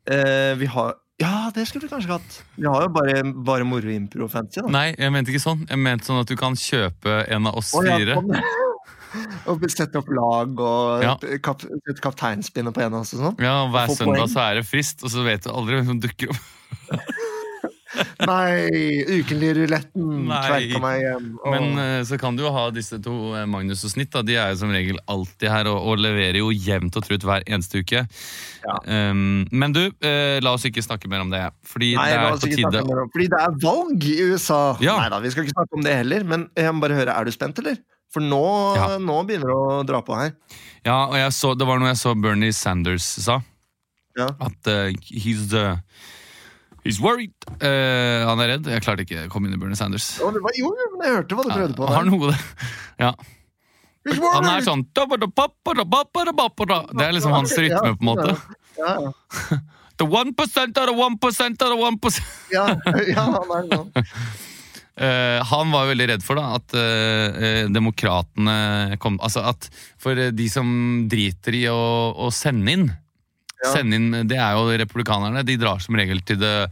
[0.05, 2.39] Uh, vi har Ja, det skulle vi kanskje hatt.
[2.53, 4.61] Vi har jo bare, bare moro impro-fancy.
[4.69, 5.65] Nei, jeg mente ikke sånn.
[5.65, 8.21] Jeg mente sånn at du kan kjøpe en av oss oh, ja, fire.
[9.47, 11.15] Og sette opp lag og Ja.
[11.43, 13.39] kap, sette kapteinspinnet på en av oss og sånn.
[13.43, 14.33] Ja, og Hver og søndag poeng.
[14.35, 16.45] så er det frist, og så vet du aldri hvem som dukker opp.
[18.27, 18.67] Nei,
[19.09, 21.29] ukenlig ruletten tverka meg igjen.
[21.39, 21.53] Og...
[21.53, 24.11] Men eh, så kan du jo ha disse to, eh, Magnus og Snitt.
[24.13, 27.25] da De er jo som regel alltid her og, og leverer jo jevnt og trutt
[27.25, 28.03] hver eneste uke.
[28.67, 28.77] Ja.
[28.85, 31.41] Um, men du, uh, la oss ikke snakke mer om det.
[31.65, 34.61] Fordi Nei, det er på tide om- Fordi det er valg i USA.
[34.83, 34.97] Ja.
[35.01, 36.27] Nei da, vi skal ikke snakke om det heller.
[36.27, 37.79] Men jeg må bare høre, er du spent, eller?
[38.13, 38.41] For nå,
[38.77, 38.97] Ja.
[39.03, 40.33] nå begynner det å dra på her.
[40.85, 43.41] Ja, og jeg så, Det var noe jeg så Bernie Sanders sa.
[44.17, 44.29] Ja.
[44.39, 45.81] At uh, he's the
[46.87, 47.33] He's worried.
[47.59, 48.67] Uh, han er redd.
[48.71, 50.05] Jeg klarte ikke å komme inn i Bernie Sanders.
[50.23, 51.87] Var, jo, men jeg hørte hva du prøvde på.
[51.91, 52.31] Har noe.
[53.01, 53.11] Ja.
[54.07, 55.03] Han er sånn Det
[57.03, 58.37] er liksom hans rytme, på en måte.
[58.79, 59.11] Ja, ja.
[59.97, 62.67] The one percent of the one percent of the one percent ja,
[63.15, 63.87] ja han er sånn.
[64.97, 69.67] Eh, han var jo veldig redd for da, at eh, demokratene kom Altså at
[70.01, 70.69] For de som
[71.11, 71.77] driter i å,
[72.17, 72.87] å sende inn
[73.61, 73.75] Ja.
[73.75, 75.43] Sende inn, Det er jo republikanerne.
[75.45, 76.67] De drar som regel til the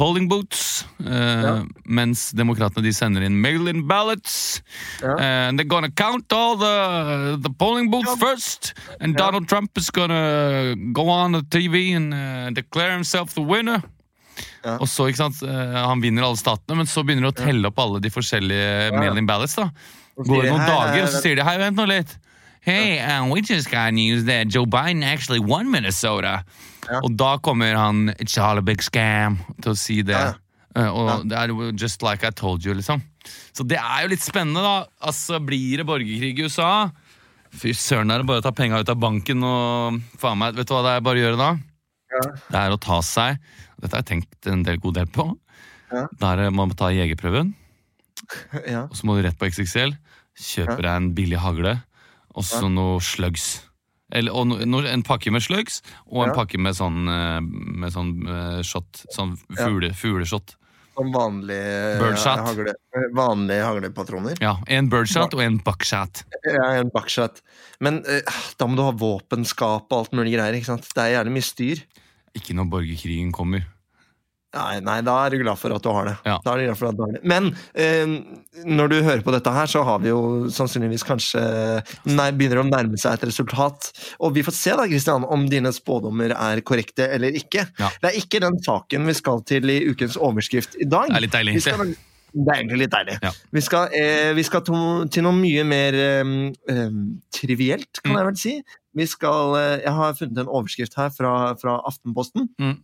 [0.00, 0.84] polling boots.
[1.04, 1.10] Uh,
[1.44, 1.52] Ja.
[1.84, 4.62] Mens demokratene de sender inn mail-in ballots.
[5.02, 5.16] Ja.
[5.20, 8.72] And they're gonna count all the, the polling booths first.
[9.00, 9.16] And.
[9.16, 13.82] Donald Trump is gonna go on the TV and declare himself the winner.
[14.64, 14.76] Ja.
[14.76, 17.70] Og så, ikke sant, eh, Han vinner alle statene, men så begynner de å telle
[17.70, 19.56] opp alle de forskjellige mail-in ballots.
[19.56, 19.70] da.
[20.20, 22.18] Går det noen dager, og så sier de hei, vent nå litt.
[22.60, 26.44] Hey, um, we just got news that Joe Biden actually won Minnesota.
[26.90, 27.00] Ja.
[27.00, 30.18] Og da kommer han It's all a big scam til å si det.
[30.18, 30.34] Ja.
[30.76, 33.00] Uh, og det er just like I told you, liksom.
[33.56, 34.84] Så det er jo litt spennende, da.
[35.08, 36.90] Altså, Blir det borgerkrig i USA?
[37.50, 40.68] Fy søren, er det bare å ta penga ut av banken og faen meg, Vet
[40.68, 41.50] du hva det er bare å gjøre da?
[42.10, 42.22] Ja.
[42.50, 43.40] Det er å ta seg
[43.80, 45.26] Dette har jeg tenkt en del god del på.
[45.92, 46.06] Ja.
[46.20, 47.54] Da er man må ta jegerprøven,
[48.68, 48.84] Ja.
[48.86, 49.96] og så må du rett på XXL.
[50.40, 51.78] Kjøper deg en billig hagle,
[52.36, 53.66] og så noe slugs.
[54.12, 58.14] Eller, og no, en pakke med slugs, og en pakke med sånn, eh, med sånn
[58.26, 59.04] eh, shot.
[59.14, 59.66] Sånn Ja.
[59.66, 60.56] fugle, fugleshot.
[60.98, 62.40] Som vanlige Birdshot.
[62.44, 62.72] hagle,
[63.16, 64.34] vanlige haglepatroner.
[64.42, 66.24] Ja, En birdshot og en buckshot.
[66.44, 67.38] Ja, en buckshot.
[67.80, 68.20] Men uh,
[68.58, 70.52] da må du ha våpenskap og alt mulig greier.
[70.58, 70.88] ikke sant?
[70.92, 71.80] Det er jævlig mye styr.
[72.38, 73.66] Ikke når borgerkrigen kommer.
[74.50, 76.16] Nei, nei, da er du glad for at du har det.
[76.26, 76.34] Ja.
[76.42, 77.20] Da er du glad for at du har det.
[77.30, 78.14] Men eh,
[78.66, 81.42] når du hører på dette her, så har vi jo sannsynligvis kanskje
[82.10, 83.92] nei, begynner å nærme seg et resultat.
[84.18, 87.68] Og vi får se da, Kristian, om dine spådommer er korrekte eller ikke.
[87.78, 87.92] Ja.
[88.02, 91.12] Det er ikke den saken vi skal til i ukens overskrift i dag.
[91.14, 91.94] Det er litt deilig, Vi skal,
[92.32, 93.16] det er egentlig litt deilig.
[93.22, 93.30] Ja.
[93.52, 96.92] Vi skal, eh, vi skal to, til noe mye mer eh,
[97.34, 98.18] trivielt, kan Mm.
[98.20, 98.54] jeg vel si.
[98.96, 102.48] Vi skal, eh, jeg har funnet en overskrift her fra, fra Aftenposten.
[102.58, 102.78] Mm.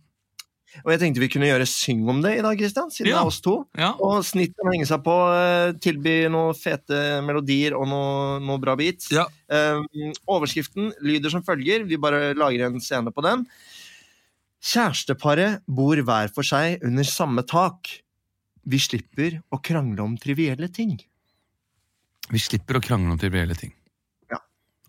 [0.85, 3.25] Og jeg tenkte vi kunne gjøre syng om det i dag, Christian, siden det er
[3.25, 3.65] oss to.
[3.79, 3.93] Ja.
[4.03, 9.09] Og snitten henge seg på, eh, tilby noen fete melodier og noe, noe bra beats.
[9.15, 9.25] Ja.
[9.49, 9.79] Eh,
[10.27, 13.47] overskriften lyder som følger, vi bare lager en scene på den.
[14.67, 17.89] Kjæresteparet bor hver for seg under samme tak.
[18.67, 20.97] Vi slipper å krangle om trivielle ting.
[22.27, 23.71] Vi slipper å krangle om trivielle ting.
[24.31, 24.41] Ja.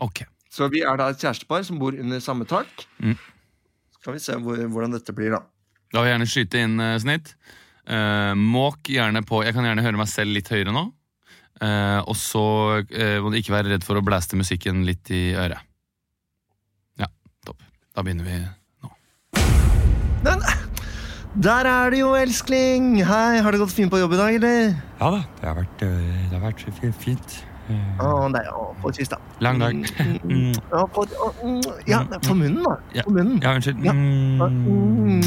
[0.02, 0.24] Ok.
[0.50, 2.86] Så vi er da et kjærestepar som bor under samme tak.
[2.98, 3.14] Mm.
[4.00, 5.44] Skal vi se hvor, hvordan dette blir, da.
[5.94, 7.32] Da vil jeg gjerne skyte inn uh, snitt.
[7.88, 10.88] Uh, måk gjerne på Jeg kan gjerne høre meg selv litt høyere nå.
[11.58, 12.42] Uh, og så
[12.86, 15.62] må du ikke være redd for å blaste musikken litt i øret.
[16.98, 17.08] Ja,
[17.46, 17.62] topp.
[17.94, 18.92] Da begynner vi nå.
[20.26, 20.42] Den,
[21.34, 23.04] der er du jo, elskling!
[23.04, 24.72] Hei, har det gått fint på jobb i dag, eller?
[25.00, 27.38] Ja da, det har vært, øh, det har vært fint.
[27.68, 29.18] Eh, Å, nei, å, på kyss, da.
[29.44, 29.76] Lang dag.
[30.28, 32.76] Mm, ja, på, å, mm, ja, på munnen, da.
[32.96, 33.04] Ja.
[33.04, 33.40] På munnen.
[33.44, 33.84] Ja, unnskyld.
[33.84, 33.92] Ja.
[33.92, 34.40] Mm.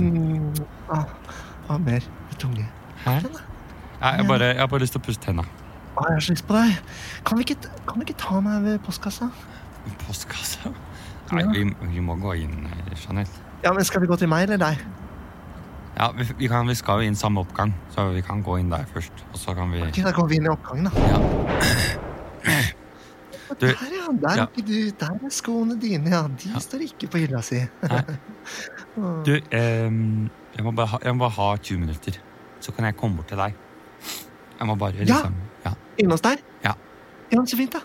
[0.01, 0.63] Mm.
[0.89, 1.05] Ah,
[1.69, 2.65] ah, mer med tunge.
[3.05, 3.27] Her?
[4.01, 5.45] Nei, jeg, bare, jeg har bare lyst til å pusse tenna.
[5.93, 6.97] Ah, jeg har så lyst på deg.
[7.27, 7.59] Kan du ikke,
[8.07, 9.29] ikke ta meg ved postkassa?
[10.07, 10.73] Postkassa?
[11.31, 13.45] Nei, vi, vi må gå inn, eh, Jeanette.
[13.61, 14.81] Ja, men Skal vi gå til meg eller deg?
[16.01, 18.71] Ja, vi, vi, kan, vi skal jo inn samme oppgang, så vi kan gå inn
[18.73, 19.11] der først.
[19.33, 20.91] Og så kan vi Da går vi inn i oppgangen, da.
[21.11, 21.17] Ja.
[23.59, 24.07] Du- der, ja.
[24.21, 24.45] Der, Ja.
[24.55, 26.21] du, der er skoene dine, ja.
[26.27, 26.59] De Ja.
[26.59, 27.59] står ikke på hylla si.
[29.25, 32.17] Du, ehm, jeg, må ha, jeg må bare ha 20 minutter,
[32.59, 33.53] så kan jeg komme bort til deg.
[34.59, 35.33] Jeg må bare liksom
[35.65, 35.71] Ja.
[35.99, 36.35] Inne hos der?
[36.63, 36.73] Ja.
[37.31, 37.79] Ja, så fint, da.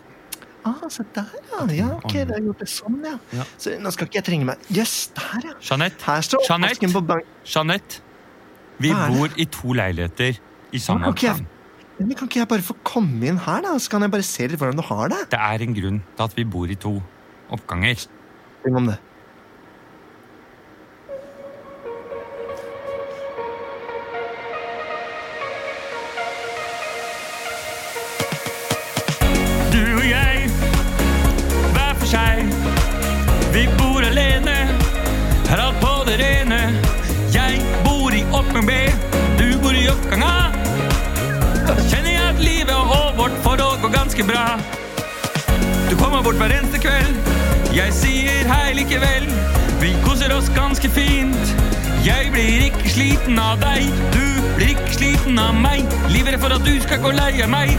[0.65, 1.67] Ah, se der, ja.
[1.75, 3.19] ja ok, det har gjort det sånn, ja.
[3.33, 3.45] Ja.
[3.59, 5.53] Så Nå skal ikke jeg trenge meg Jøss, der, ja.
[5.63, 6.93] Jeanette, Her står Jeanette?
[6.93, 7.23] på bank.
[7.47, 8.01] Jeanette,
[8.83, 10.39] vi bor i to leiligheter
[10.73, 11.47] i samme oppgang.
[11.99, 13.73] Men kan ikke jeg bare få komme inn her, da?
[13.81, 15.21] Så kan jeg bare se litt hvordan du har det?
[15.33, 16.99] Det er en grunn til at vi bor i to
[17.57, 18.07] oppganger.
[18.65, 18.99] Syng om det.
[29.73, 30.51] Du og jeg,
[31.73, 32.45] hver for seg.
[33.57, 34.59] Vi bor alene,
[35.49, 36.86] har alt på det rene.
[38.37, 38.73] Oppgang B,
[39.39, 40.51] du bor i oppgang A.
[41.89, 44.45] Kjenner jeg at livet og vårt forhold går ganske bra.
[45.89, 47.17] Du kommer bort hver eneste kveld,
[47.73, 49.25] jeg sier hei likevel.
[49.81, 51.55] Vi koser oss ganske fint.
[52.05, 54.27] Jeg blir ikke sliten av deg, du
[54.59, 55.89] blir ikke sliten av meg.
[56.13, 57.73] Livredd for at du skal gå lei av meg.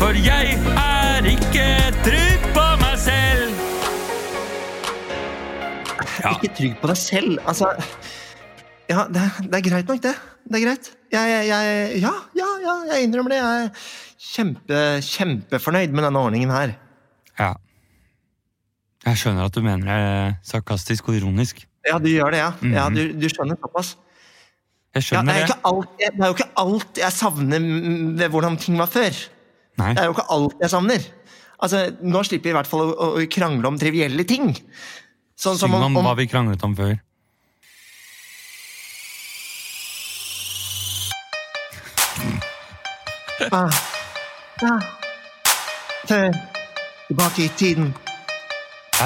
[0.00, 1.68] For jeg er ikke
[2.02, 3.62] trygg på meg selv.
[6.22, 6.32] Ja.
[6.32, 7.38] Ikke trygg på deg selv.
[7.44, 7.70] Altså
[8.92, 10.12] Ja, det, det er greit nok, det.
[10.44, 10.88] Det er greit.
[11.12, 13.38] Jeg, jeg, Ja, ja, ja, jeg innrømmer det.
[13.40, 13.90] Jeg er
[14.32, 16.74] kjempe, kjempefornøyd med denne ordningen her.
[17.38, 17.52] Ja.
[19.06, 21.64] Jeg skjønner at du mener det sarkastisk og ironisk.
[21.88, 22.50] Ja, du gjør det, ja.
[22.62, 22.94] ja Mhm.
[22.98, 23.96] du, du skjønner såpass.
[24.92, 25.48] Jeg Ja, det, skjønner er det.
[25.48, 29.16] ikke alt, det er jo ikke alt jeg savner mm, ved hvordan ting var før.
[29.80, 29.94] Nei.
[29.96, 31.06] Det er jo ikke alt jeg savner.
[31.62, 34.52] Altså, Nå slipper vi i hvert fall å, å krangle om trivielle ting.
[35.38, 36.92] Sånn Syng om om, om hva vi kranglet om før.
[43.52, 43.70] Ah,
[44.62, 44.78] ja.
[46.08, 46.32] Før.
[47.06, 47.94] Tilbake i tiden.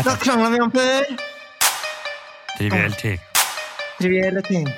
[0.05, 1.03] Da krangla vi om før.
[2.59, 3.21] Triviell ting.
[4.01, 4.69] Trivielle ting.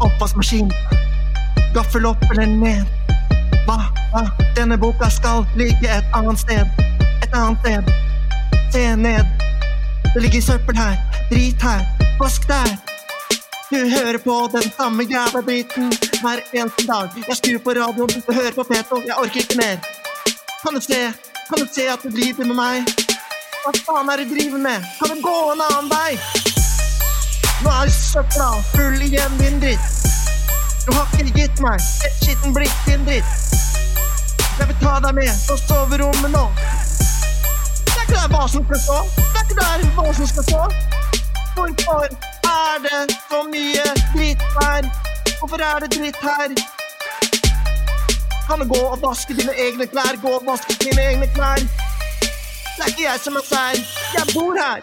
[0.00, 0.72] Oppvaskmaskin.
[1.74, 2.84] Gaffel opp eller ned.
[3.66, 3.78] Hva,
[4.12, 4.24] hva?
[4.56, 6.66] Denne boka skal ligge et annet sted.
[7.22, 7.94] Et annet sted.
[8.72, 9.24] Se ned.
[10.14, 10.98] Det ligger søppel her.
[11.30, 11.86] Drit her.
[12.20, 12.93] Vask der.
[13.74, 15.86] Du hører på den samme jævla driten
[16.22, 17.08] hver eneste dag.
[17.28, 18.96] Jeg skrur på radioen og hører på Peto.
[19.08, 19.76] Jeg orker ikke mer.
[20.62, 21.00] Kan du se?
[21.48, 22.92] Kan du se at du driver med meg?
[23.64, 24.78] Hva faen er du driver med?
[24.98, 26.12] Kan du gå en annen vei?
[27.64, 29.88] Nå er søpla full igjen, din dritt.
[30.86, 33.32] Du har ikke gitt meg et skittent blikk, din dritt.
[34.60, 36.44] Jeg vil ta deg med på soverommet nå.
[36.60, 39.00] Det er ikke der hva som skal stå.
[39.18, 40.62] Det er ikke der hva som skal stå.
[41.58, 44.88] Hvorfor er det så mye dritt her?
[45.38, 46.54] Hvorfor er det dritt her?
[48.46, 50.18] Kan du gå og vaske dine egne klær?
[50.22, 51.62] Gå og vaske dine egne klær.
[52.74, 53.82] Det er ikke jeg som er sær.
[54.16, 54.80] Jeg bor her.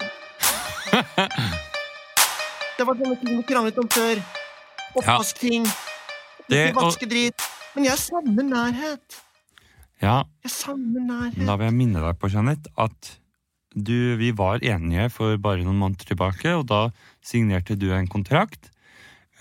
[2.78, 4.22] Det var sånne ting vi kranglet om før.
[4.98, 5.68] Oppvaskting.
[5.68, 5.68] ting.
[6.50, 7.44] Ikke vaske dritt.
[7.76, 9.20] Men jeg savner nærhet.
[10.02, 11.46] Ja, Jeg savner nærhet.
[11.46, 13.12] Da vil jeg minne deg på, Jeanette, at
[13.72, 16.82] du, vi var enige for bare noen måneder tilbake, og da
[17.26, 18.72] signerte du en kontrakt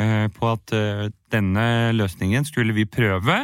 [0.01, 1.67] eh, på at eh, denne
[1.97, 3.43] løsningen skulle vi prøve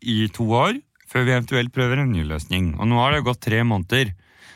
[0.00, 0.78] i to år,
[1.10, 2.74] før vi eventuelt prøver en ny løsning.
[2.78, 4.12] Og nå har det gått tre måneder,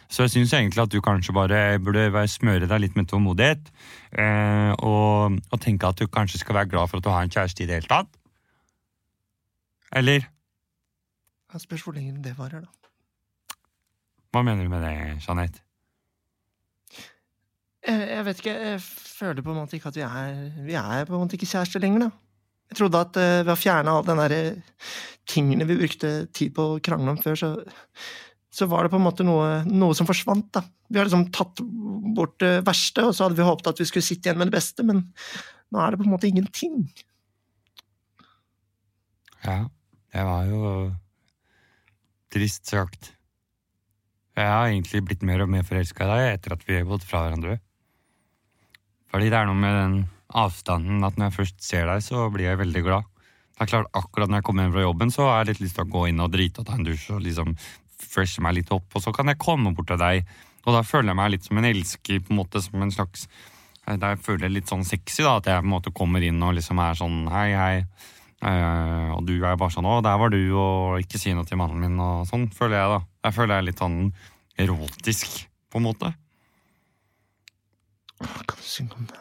[0.08, 3.72] så jeg syns egentlig at du kanskje bare burde smøre deg litt med tålmodighet,
[4.20, 7.34] eh, og, og tenke at du kanskje skal være glad for at du har en
[7.34, 8.10] kjæreste i det hele tatt.
[9.94, 10.30] Eller?
[11.54, 13.58] Jeg spørs hvor lenge det varer, da.
[14.34, 15.63] Hva mener du med det, Jeanette?
[17.84, 21.08] Jeg, jeg vet ikke, jeg føler på en måte ikke at vi er Vi er
[21.08, 22.10] på en måte ikke kjærester lenger, da.
[22.72, 24.42] Jeg trodde at eh, ved å fjerne alle den derre
[25.30, 27.50] tingene vi brukte tid på å krangle om før, så,
[28.52, 30.64] så var det på en måte noe, noe som forsvant, da.
[30.88, 31.60] Vi har liksom tatt
[32.16, 34.56] bort det verste, og så hadde vi håpet at vi skulle sitte igjen med det
[34.56, 35.04] beste, men
[35.72, 36.84] nå er det på en måte ingenting.
[39.44, 39.58] Ja,
[40.14, 40.74] det var jo
[42.34, 43.12] trist sagt.
[44.34, 47.04] Jeg har egentlig blitt mer og mer forelska i deg etter at vi har gått
[47.06, 47.58] fra hverandre.
[49.14, 49.92] Fordi det er noe med den
[50.34, 53.10] avstanden at når jeg først ser deg, så blir jeg veldig glad.
[53.54, 55.76] Det er klart, Akkurat når jeg kommer hjem fra jobben, så har jeg litt lyst
[55.78, 57.52] til å gå inn og drite og ta en dusj og liksom
[58.02, 60.26] freshe meg litt opp, og så kan jeg komme bort til deg,
[60.64, 63.28] og da føler jeg meg litt som en elsker, på en måte, som en slags
[63.84, 66.54] Da føler jeg litt sånn sexy, da, at jeg på en måte kommer inn og
[66.56, 67.74] liksom er sånn hei, hei.
[68.40, 71.60] Uh, og du er bare sånn 'Å, der var du', og ikke si noe til
[71.60, 73.00] mannen min, og sånn føler jeg, da.
[73.28, 73.98] Jeg føler jeg er litt sånn
[74.56, 76.14] erotisk, på en måte.
[78.20, 79.20] Åh, Kan du synge om det?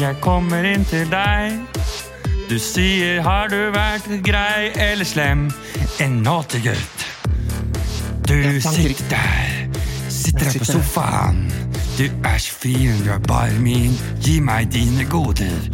[0.00, 1.58] Jeg kommer inn til deg.
[2.50, 5.52] Du sier 'har du vært grei eller slem'?
[6.00, 7.06] En naughty gutt.
[8.28, 9.68] Du sitter der,
[10.08, 11.52] sitter her på sofaen.
[11.98, 13.92] Du er så fin, du er bare min.
[14.20, 15.68] Gi meg dine goder.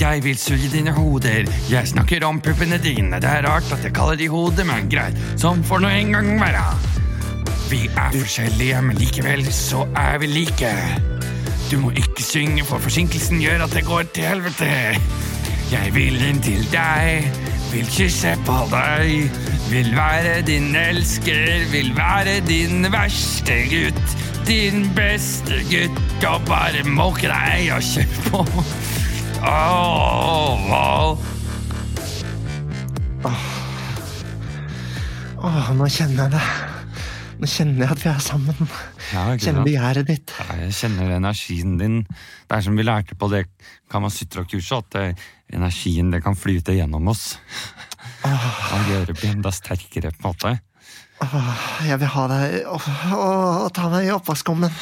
[0.00, 1.46] Jeg vil suge dine hoder.
[1.70, 3.20] Jeg snakker om puppene dine.
[3.22, 5.18] Det er rart at jeg kaller de hoder, men greit.
[5.38, 6.64] Sånn får nå en gang være.
[7.70, 10.72] Vi er forskjellige, men likevel så er vi like.
[11.70, 14.72] Du må ikke synge, for forsinkelsen gjør at det går til helvete.
[15.70, 17.30] Jeg vil inn til deg,
[17.70, 19.30] vil kysse på deg.
[19.70, 24.18] Vil være din elsker, vil være din verste gutt.
[24.44, 28.44] Din beste gutt, og bare måke deg og kjøre på.
[29.44, 31.18] Åh, åh.
[35.44, 36.44] Åh, nå kjenner jeg det.
[37.42, 38.68] Nå kjenner jeg at vi er sammen.
[39.12, 40.32] Ja, Kjenner begjæret ditt.
[40.38, 41.98] Ja, Jeg kjenner energien din.
[42.48, 43.44] Det er som vi lærte på det
[43.92, 47.34] Kamasutra-kurset, at eh, energien det kan flyte gjennom oss.
[48.24, 50.54] Og gjøre bli enda sterkere, på en måte.
[51.24, 54.72] Åh, jeg vil ha deg og, og, ta meg i oppvaskkummen.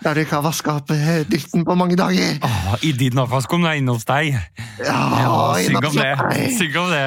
[0.00, 2.38] Der du ikke har vaska opp eh, dritten på mange dager.
[2.44, 4.32] Åh, I din oppvaskkum er inne hos deg.
[4.80, 6.12] Ja, Ja, syng om det.
[6.56, 7.04] Syng om det.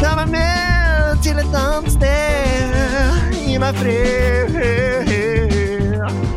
[0.00, 2.72] Ta meg med til et annet sted.
[3.36, 4.56] Gi meg fred.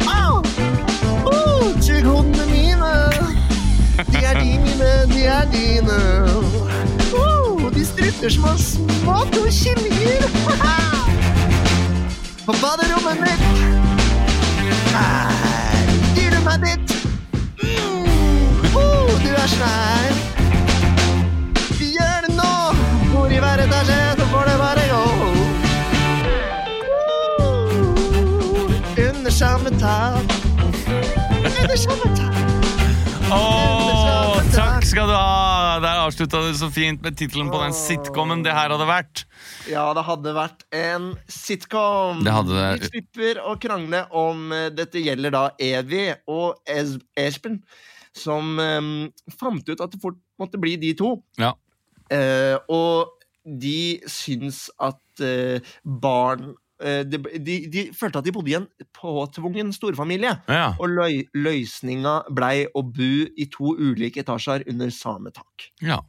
[0.03, 0.43] Åh,
[1.23, 2.91] oh, sug hodene mine.
[4.12, 5.99] De er dine, de er dine.
[7.15, 10.27] Oh, de strutter som små to kyllinger.
[12.43, 13.43] På baderommet mitt
[14.89, 15.29] Nei,
[16.15, 16.89] gir du meg ditt?
[17.63, 20.18] Mm, oh, du er snær.
[23.39, 25.04] I hver etasje, så får det bare gå.
[27.39, 27.69] Oh,
[29.06, 30.34] under samme tak.
[31.47, 32.36] Under samme tak.
[33.32, 35.78] Åh, takk skal du ha!
[35.80, 39.23] Der avslutta du så fint med tittelen på den sitcomen det her hadde vært.
[39.71, 42.19] Ja, det hadde vært en sitcom.
[42.28, 42.65] Det hadde det.
[42.73, 47.62] Vi slipper å krangle om eh, Dette gjelder da Evy og es Espen,
[48.12, 49.08] som um,
[49.39, 51.13] fant ut at det fort måtte bli de to.
[51.39, 51.54] Ja.
[52.10, 53.15] Uh, og
[53.62, 56.51] de syns at eh, barn
[56.83, 60.35] eh, de, de, de følte at de bodde i en påtvungen storfamilie.
[60.47, 60.69] Ja.
[60.79, 65.71] Og løy, løsninga blei å bo i to ulike etasjer under samme tak.
[65.81, 65.99] ja.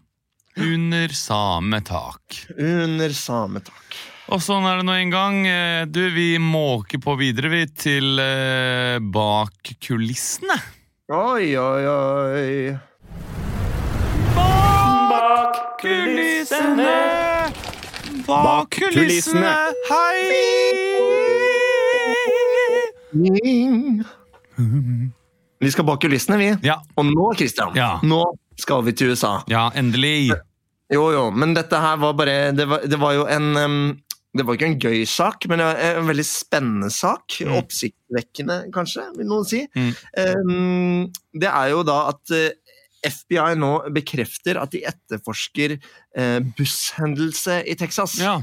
[0.61, 2.41] Under samme tak.
[2.59, 3.95] Under samme tak.
[4.35, 5.37] Og sånn er det nå en gang.
[5.47, 10.59] Eh, Du, vi måker på videre, vi, til eh, bak kulissene.
[11.11, 12.75] Oi, oi, oi.
[15.31, 16.95] Bak kulissene.
[18.27, 19.53] Bak kulissene.
[19.87, 20.33] Hei!
[25.61, 26.49] Vi skal bak kulissene, vi.
[26.67, 28.01] Ja, Og nå, Christian, Ja.
[28.03, 28.25] nå
[28.59, 29.45] skal vi til USA.
[29.49, 30.33] ja, endelig.
[30.91, 33.99] Jo, jo, men dette her var bare Det var, det var jo en um,
[34.37, 37.39] Det var ikke en gøy sak, men en veldig spennende sak.
[37.41, 37.55] Mm.
[37.59, 39.65] Oppsiktsvekkende, kanskje, vil noen si.
[39.75, 39.95] Mm.
[40.19, 42.53] Um, det er jo da at eh,
[43.07, 48.19] FBI nå bekrefter at de etterforsker eh, busshendelse i Texas.
[48.21, 48.41] Ja.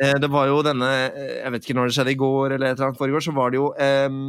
[0.00, 2.66] Eh, det var jo denne eh, Jeg vet ikke når det skjedde, i går eller
[2.70, 4.20] et eller annet foregår, så var det jo em,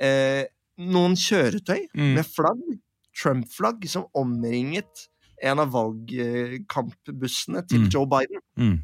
[0.00, 0.44] eh,
[0.78, 2.14] noen kjøretøy Mm.
[2.14, 2.60] med flagg,
[3.20, 5.08] Trump-flagg, som omringet
[5.42, 7.88] en av valgkampbussene til Mm.
[7.92, 8.40] Joe Biden.
[8.58, 8.78] Mm.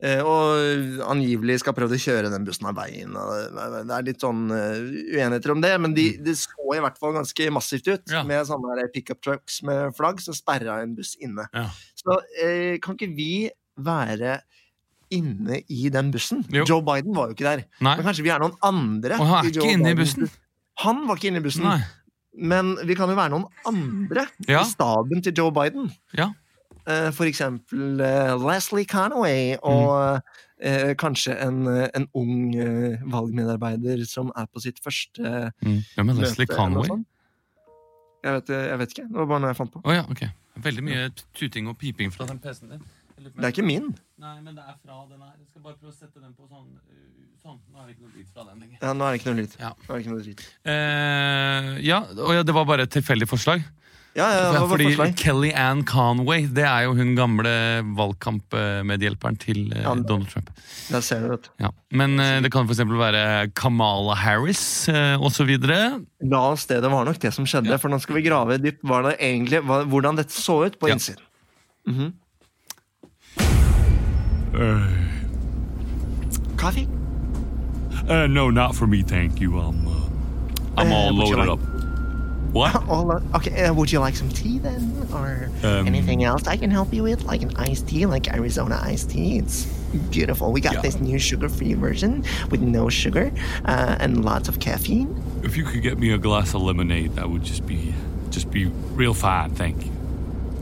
[0.00, 3.10] Eh, og angivelig skal prøve å kjøre den bussen av veien.
[3.12, 4.78] Det- er litt sånn eh,
[5.18, 8.04] uenigheter om det, men de, det så i hvert fall ganske massivt ut.
[8.06, 8.14] Mm.
[8.14, 8.22] Ja.
[8.22, 11.48] Med sånne pickup trucks med flagg som sperra en buss inne.
[11.52, 11.66] Ja.
[11.98, 14.38] Så eh, kan ikke vi være
[15.10, 16.44] inne i den bussen?
[16.52, 16.62] Jo.
[16.68, 17.64] Joe Biden var jo ikke der.
[17.80, 17.96] Nei.
[17.96, 19.18] Men kanskje vi er noen andre?
[19.18, 20.28] Og han er ikke inne i bussen.
[20.84, 21.80] Han var ikke inne i bussen, Nei.
[22.38, 24.60] men vi kan jo være noen andre Ja.
[24.62, 25.90] i staben til Joe Biden.
[26.14, 26.28] Ja.
[26.88, 30.20] Eh, For eksempel eh, Leslie Conway og
[30.60, 32.54] eh, kanskje en, en ung
[33.12, 35.80] valgmedarbeider som er på sitt første Mm.
[35.98, 36.22] Er møte.
[36.22, 37.04] Leslie eller Conway?
[38.24, 39.06] Jeg vet, jeg vet ikke.
[39.08, 39.82] Det var bare noe jeg fant på.
[39.84, 40.32] Oh, ja, okay.
[40.58, 41.04] Veldig mye
[41.38, 42.86] tuting og piping fra den PC-en din.
[43.18, 43.92] Det er ikke min.
[44.18, 45.36] Nei, men det er fra den her.
[45.38, 46.66] Jeg skal bare prøve å sette den på sånn.
[46.74, 47.08] uh,
[47.42, 47.58] sånn.
[47.72, 48.78] Nå er det ikke noe lyd fra den lenger.
[48.82, 49.56] Ja, nå er det ikke noe lyd.
[49.60, 49.72] Ja.
[49.86, 50.44] Det noe lyd.
[50.74, 51.98] Eh, ja,
[52.38, 53.62] ja, det var bare et tilfeldig forslag.
[54.16, 55.12] Ja, ja, det Ja, var fordi forslag.
[55.20, 57.52] Kelly Ann Conway det er jo hun gamle
[57.94, 59.92] valgkampmedhjelperen til eh, Ja.
[59.94, 60.48] Donald Trump.
[60.90, 61.50] Der ser du, vet du.
[61.62, 61.70] Ja.
[61.92, 62.80] Men eh, det kan f.eks.
[62.88, 65.52] være Kamala Harris eh, osv.
[65.62, 66.80] La oss det.
[66.82, 67.70] Det var nok det som skjedde.
[67.70, 67.76] Ja.
[67.78, 70.88] For nå skal vi grave dypt hva det egentlig, hva, hvordan dette så ut på
[70.90, 70.94] Ja.
[70.98, 71.22] innsiden.
[71.86, 72.12] Mhm.
[76.58, 76.86] Kaffe?
[78.10, 79.52] Uh, no, not for me, thank you.
[79.60, 81.60] I'm, uh, I'm Uh, all loaded like- up.
[82.52, 82.74] What?
[82.88, 85.06] All, uh, okay, uh, would you like some tea then?
[85.12, 87.24] Or Um, anything else I can help you with?
[87.24, 89.38] Like an iced tea, like Arizona iced tea?
[89.38, 89.64] It's
[90.10, 90.52] beautiful.
[90.52, 90.80] We got Yeah.
[90.82, 93.32] this new sugar free version with no sugar
[93.64, 95.08] uh, and lots of caffeine.
[95.42, 97.94] If you could get me a glass of lemonade, that would just be,
[98.30, 99.50] just be real fine.
[99.50, 99.92] Thank you.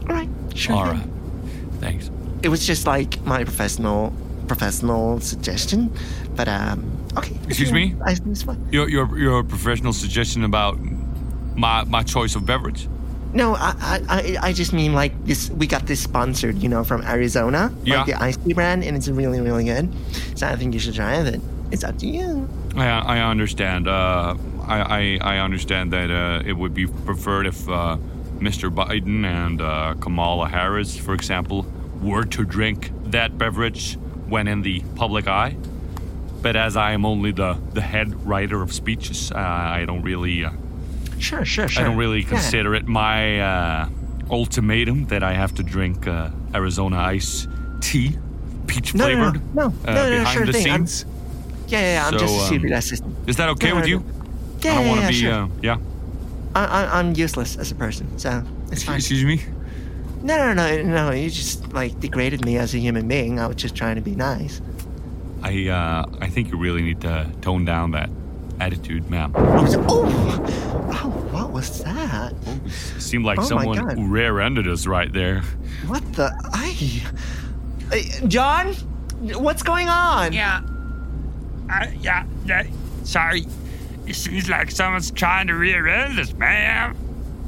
[0.08, 0.74] All right, sure.
[0.76, 1.12] All thing.
[1.80, 2.10] Thanks.
[2.42, 4.12] It was just like my professional
[4.46, 5.90] professional suggestion,
[6.36, 6.84] but um,
[7.16, 7.36] okay.
[7.48, 7.96] Excuse me?
[8.04, 8.64] Iced tea is fine.
[8.70, 10.78] Your, your, your professional suggestion about
[11.56, 12.88] my, my choice of beverage?
[13.32, 15.50] No, I, I, I- I just mean like this.
[15.50, 17.98] We got this sponsored, you know, from Arizona, Yeah.
[17.98, 19.92] like the iced tea brand, and it's really, really good.
[20.36, 21.40] So I think you should try it.
[21.70, 22.48] It's up to you.
[22.76, 23.88] I, I understand.
[23.88, 27.96] Uh, I, I, I understand that uh, it would be preferred if uh,
[28.38, 28.72] Mr.
[28.72, 31.66] Biden and uh, Kamala Harris, for example,
[32.00, 35.56] were to drink that beverage when in the public eye.
[36.42, 40.44] But as I am only the, the head writer of speeches, uh, I don't really
[40.44, 40.50] uh,
[41.18, 41.82] Sure, sure, sure.
[41.82, 42.28] I don't really Yeah.
[42.28, 43.88] consider it my uh,
[44.30, 47.46] ultimatum that I have to drink uh, Arizona ice
[47.80, 48.16] tea,
[48.66, 50.68] peach No, no, no, flavored, no, uh, no, no, behind sure the thing.
[50.72, 50.86] I'm-
[51.68, 52.06] Yeah, yeah, yeah.
[52.06, 53.14] I'm So, just a um, secret assistant.
[53.26, 53.98] Is that okay No, with you?
[53.98, 54.04] no.
[54.06, 54.12] I
[54.62, 55.14] Yeah, don't yeah, want to yeah, be.
[55.14, 55.32] sure.
[55.32, 55.76] Uh, yeah.
[56.54, 58.96] I, I, I'm useless as a person, so it's fine.
[58.96, 59.40] Excuse me.
[60.22, 61.10] No, no, no, no.
[61.12, 63.38] You just like degraded me as a human being.
[63.38, 64.60] I was just trying to be nice.
[65.42, 68.08] I uh, I think you really need to tone down that
[68.60, 69.32] attitude, ma'am.
[69.36, 72.34] Oh, oh, what was that?
[72.98, 75.42] Seemed like Oh someone rear-ended us right there.
[75.86, 76.32] What the?
[76.52, 77.02] I,
[77.90, 78.74] Hey, John,
[79.38, 80.32] what's going on?
[80.32, 80.60] Yeah.
[81.70, 82.66] Uh, yeah, yeah.
[83.04, 83.46] Sorry.
[84.06, 86.96] It seems like someone's trying to rear end us, ma'am.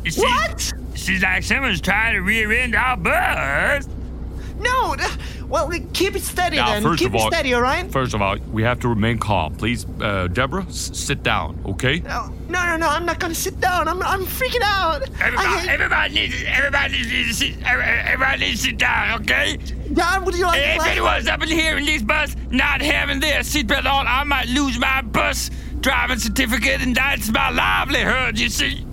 [0.04, 0.72] It seems, What?
[0.94, 3.88] It seems like someone's trying to rear end our bus.
[4.60, 4.96] No.
[5.48, 6.82] Well, keep it steady Now, then.
[6.82, 7.90] first Keep of it all- steady, all right?
[7.90, 9.86] First of all, we have to remain calm, please.
[10.00, 12.00] Uh, Deborah, s- sit down, okay?
[12.00, 12.88] No, no, no, no.
[12.88, 13.88] I'm not gonna sit down.
[13.88, 15.02] I'm, I'm freaking out.
[15.20, 19.56] Everybody, hate- everybody needs, everybody needs to sit, everybody needs to sit down, okay?
[19.94, 20.60] John, would you like?
[20.60, 24.24] If like- anyone's up in here in this bus not having their seatbelt on, I
[24.24, 25.50] might lose my bus
[25.80, 28.38] driving certificate, and that's my livelihood.
[28.38, 28.84] You see.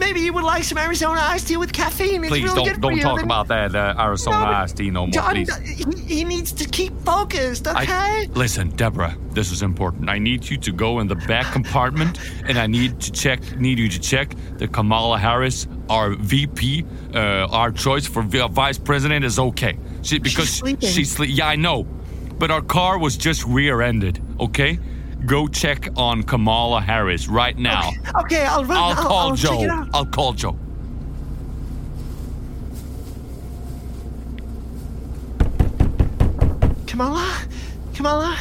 [0.00, 2.24] Maybe you would like some Arizona iced tea with caffeine.
[2.24, 5.12] It's Please really don't don't talk about that uh, Arizona No, iced tea no more,
[5.12, 5.54] John, please.
[5.58, 8.26] he, he needs to keep focused, I- okay?
[8.34, 10.08] listen, Deborah, this is important.
[10.08, 13.40] I need you to go in the back compartment, and I need to check.
[13.58, 16.84] Need you to check that Kamala Harris, our VP,
[17.14, 17.18] uh,
[17.50, 19.76] our choice for vi- vice president, is okay.
[20.02, 20.88] She, because sleeping.
[20.88, 21.18] she's.
[21.20, 21.84] Yeah, I know,
[22.38, 24.20] but our car was just rear-ended.
[24.40, 24.78] Okay,
[25.26, 27.90] go check on Kamala Harris right now.
[28.24, 28.76] Okay, I'll run.
[28.78, 29.62] I'll call I'll Joe.
[29.62, 29.88] it out.
[29.94, 30.56] I'll call Joe.
[36.86, 37.42] Kamala,
[37.94, 38.36] Kamala.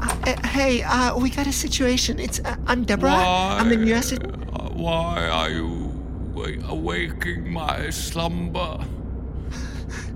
[0.00, 2.18] Uh, uh, hey, uh, we got a situation.
[2.18, 3.10] It's uh, I'm Deborah.
[3.10, 4.12] I'm the U.S.
[4.12, 4.18] Uh,
[4.74, 5.92] Why are you
[6.34, 8.84] wa- awaking my slumber?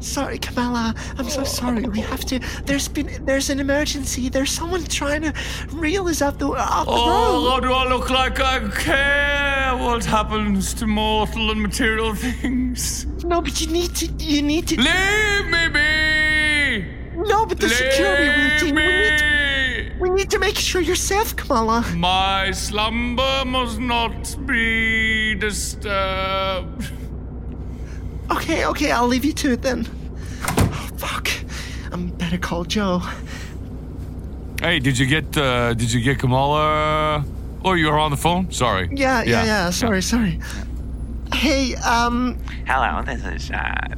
[0.01, 0.95] Sorry, Kamala.
[1.19, 1.83] I'm so sorry.
[1.89, 2.39] We have to.
[2.65, 3.25] There's been.
[3.25, 4.29] There's an emergency.
[4.29, 5.33] There's someone trying to
[5.73, 7.63] reel us off the off the Oh, road.
[7.63, 13.07] do I look like I care what happens to mortal and material things?
[13.25, 14.07] No, but you need to.
[14.25, 14.77] You need to.
[14.81, 16.85] Leave me be!
[17.17, 18.75] No, but the security Leave routine.
[18.77, 19.19] We need.
[19.19, 21.85] To, we need to make sure you're safe, Kamala.
[21.97, 26.93] My slumber must not be disturbed.
[28.31, 28.91] Okay, okay.
[28.93, 29.87] I'll leave you to it then.
[30.43, 31.31] Oh, fuck.
[31.93, 33.03] I'm better call Joe.
[34.61, 37.25] Hey, did you get uh, did you get Kamala?
[37.65, 38.51] Oh, you were on the phone.
[38.51, 38.89] Sorry.
[38.93, 39.71] Yeah, yeah, yeah.
[39.71, 40.41] Sorry, sorry.
[41.33, 43.89] Hey, um, Hello, this is uh,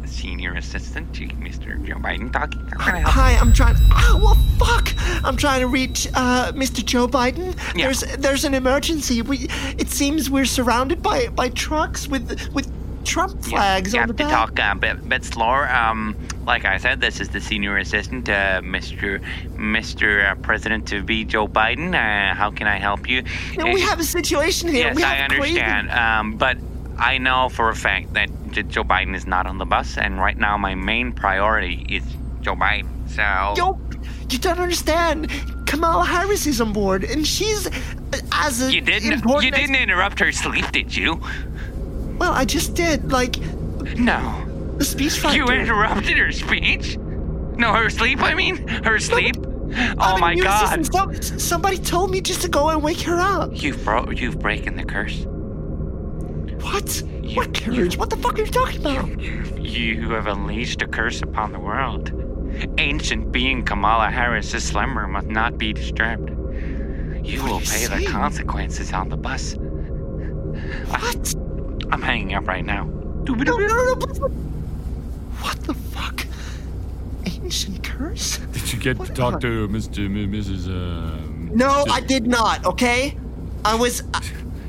[0.00, 1.82] the senior assistant to Mr.
[1.84, 2.60] Joe Biden talking.
[2.78, 3.12] How can I help?
[3.12, 3.76] Hi, I'm trying.
[3.90, 4.20] Oh,
[4.58, 4.92] well, fuck!
[5.24, 6.84] I'm trying to reach uh, Mr.
[6.84, 7.56] Joe Biden.
[7.76, 7.84] Yeah.
[7.84, 9.22] There's there's an emergency.
[9.22, 12.70] We it seems we're surrounded by by trucks with with
[13.04, 15.68] Trump flags you on have the to talk a bit, bit slower.
[15.68, 19.20] Um, like I said, this is the senior assistant, uh, Mr.
[19.56, 20.30] Mr.
[20.30, 21.94] Uh, President to be Joe Biden.
[21.94, 23.22] Uh, how can I help you?
[23.56, 24.86] No, we Uh, have a situation here.
[24.88, 25.90] Yes, we I have understand.
[25.90, 26.56] Um, but
[26.98, 28.28] I know for a fact that
[28.68, 32.02] Joe Biden is not on the bus, and right now my main priority is
[32.40, 32.88] Joe Biden.
[33.08, 33.78] So Yo,
[34.30, 35.30] you don't understand.
[35.66, 37.70] Kamala Harris is on board, and she's uh,
[38.32, 41.20] as a you didn't important you didn't interrupt her sleep, did you?
[42.18, 43.10] Well, I just did.
[43.12, 43.38] Like
[43.96, 44.44] No.
[44.78, 45.22] the speech.
[45.24, 46.98] You interrupted her speech?
[47.56, 48.68] No, her sleep, I mean?
[48.84, 49.36] Her sleep?
[49.74, 50.78] I'm Oh my god.
[50.78, 51.24] assistant.
[51.24, 53.50] So- somebody told me just to go and wake her up.
[53.52, 55.26] You've bro- you've breaking the curse.
[56.62, 57.02] What?
[57.34, 57.96] What courage?
[57.98, 59.20] What the fuck are you talking about?
[59.60, 62.12] You have unleashed a curse upon the world.
[62.78, 66.30] Ancient being Kamala Harris's slumber must not be disturbed.
[67.24, 69.54] You What will you pay the consequences on the bus.
[70.88, 71.34] What?
[71.90, 72.84] I'm hanging up right now.
[72.84, 73.96] No, no, no, no.
[73.96, 74.30] please, please.
[75.40, 76.26] What the fuck?
[77.26, 78.38] Ancient curse?
[78.38, 80.04] Did you get What to talk to Mr.
[80.06, 80.66] M- Mrs.
[80.66, 81.20] Uh,
[81.54, 81.90] No, Mrs.
[81.90, 82.64] I did not.
[82.66, 83.16] Okay,
[83.64, 84.02] I was.
[84.14, 84.20] uh,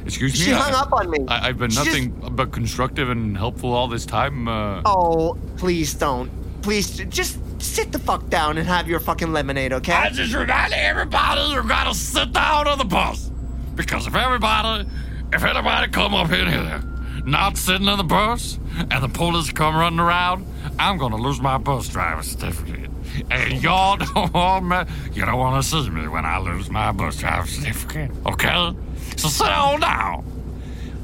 [0.06, 0.40] Excuse me.
[0.46, 1.20] She I- hung up on me.
[1.28, 4.48] I, I've been She just- nothing but constructive and helpful all this time.
[4.48, 6.30] Uh, Oh, please don't.
[6.62, 9.94] Please, just sit the fuck down and have your fucking lemonade, okay?
[9.94, 13.32] I just remind everybody you gotta sit down on the bus.
[13.76, 14.88] Because if everybody,
[15.32, 16.84] if anybody come up in here
[17.26, 18.60] not sitting in the bus
[18.92, 20.46] and the police come running around,
[20.78, 22.90] I'm gonna lose my bus driver certificate.
[23.32, 27.18] And y'all don't want me, you don't wanna see me when I lose my bus
[27.18, 28.74] driver certificate, okay?
[29.18, 30.26] So sit on down.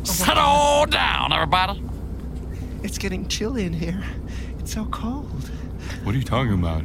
[0.03, 1.81] Sit on down, everybody.
[2.83, 4.03] It's getting chilly in here.
[4.59, 5.49] It's so cold.
[6.03, 6.83] What are you talking about?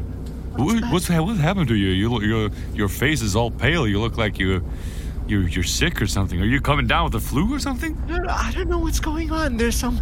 [0.56, 1.88] What, what's what's happened to you?
[1.88, 3.86] You look, your your face is all pale.
[3.86, 4.64] You look like you
[5.30, 6.40] you you're sick or something.
[6.40, 7.96] Are you coming down with the flu or something?
[8.04, 9.56] I don't, I don't know what's going on.
[9.56, 10.00] There's some.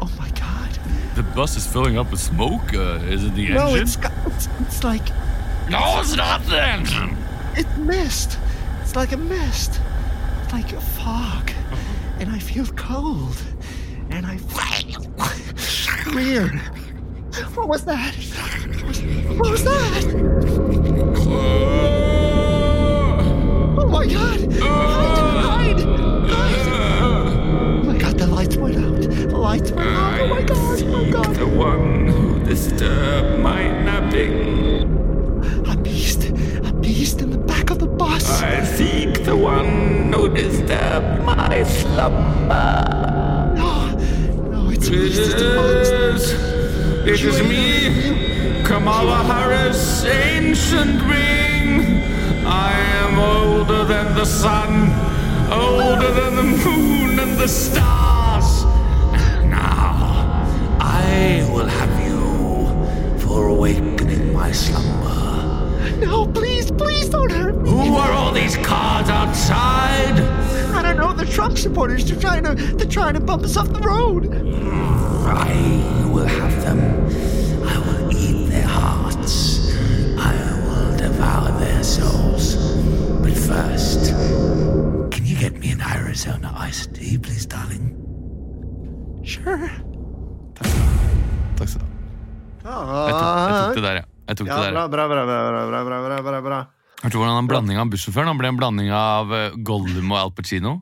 [0.00, 0.70] Oh my god.
[1.16, 2.72] The bus is filling up with smoke.
[2.74, 3.82] Uh, is it the No, engine?
[3.82, 3.96] it's,
[4.26, 5.06] it's it's like
[5.68, 7.16] no, it's not the engine.
[7.56, 8.38] it's mist.
[8.82, 9.80] It's like a mist.
[10.44, 11.50] It's like a fog,
[12.18, 13.36] and I feel cold,
[14.10, 14.36] and I
[16.14, 16.60] weird.
[17.54, 18.14] What was that?
[18.14, 19.02] What was,
[19.38, 20.00] what was that?
[23.90, 24.52] Oh my god!
[24.52, 25.80] Hide!
[26.30, 26.70] Hide!
[26.70, 29.02] Oh my god, the lights went out.
[29.02, 30.20] The lights went out.
[30.20, 30.82] Oh my god!
[30.84, 31.34] Oh my god!
[31.34, 34.86] The one who disturbed my napping.
[35.68, 36.28] A beast!
[36.28, 38.40] A beast in the back of the bus!
[38.40, 42.84] I seek the one who disturbed my slumber.
[43.56, 43.90] No!
[44.52, 45.20] No, it's a beast!
[45.20, 47.10] It's a monster!
[47.10, 51.59] It is me, Kamala Harris, ancient being.
[52.52, 52.72] I
[53.04, 54.90] am older than the sun,
[55.52, 58.64] older than the moon and the stars.
[59.46, 60.44] Now,
[60.80, 66.00] I will have you for awakening my slumber.
[66.04, 67.70] No, please, please don't hurt me!
[67.70, 70.18] Who are all these cars outside?
[70.74, 73.72] I don't know, the Trump supporters, they're trying to they're trying to bump us off
[73.72, 74.26] the road!
[75.26, 77.09] I will have them.
[86.10, 87.94] Arizona iced tea, please, darling?
[89.22, 89.70] Sure.
[90.58, 91.86] Takk skal du
[92.66, 92.72] ha.
[92.74, 94.04] Ah, Jeg tok, jeg tok det der, ja.
[94.26, 94.72] Jeg tok det der.
[94.74, 95.38] bra, bra, bra, bra,
[95.70, 96.58] bra, bra, bra, bra, bra.
[97.04, 100.18] Hørte du hvordan han blandinga av bussjåføren Han ble en blanding av eh, Gollum og
[100.18, 100.74] Al Pacino.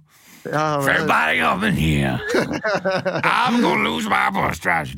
[0.48, 2.16] Ja, men- Everybody up in here.
[3.28, 4.88] I'm gonna lose my voice trying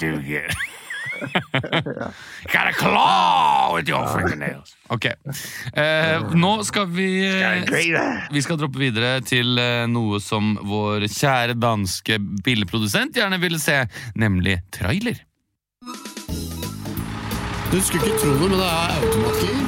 [2.52, 4.74] Got a claw with your fingernails.
[4.88, 5.06] Ok.
[5.06, 7.08] Eh, nå skal vi
[8.30, 13.82] Vi skal droppe videre til eh, noe som vår kjære danske billedprodusent gjerne ville se,
[14.18, 15.20] nemlig trailer.
[17.70, 19.60] Du skulle ikke tro det, men det er automatgir.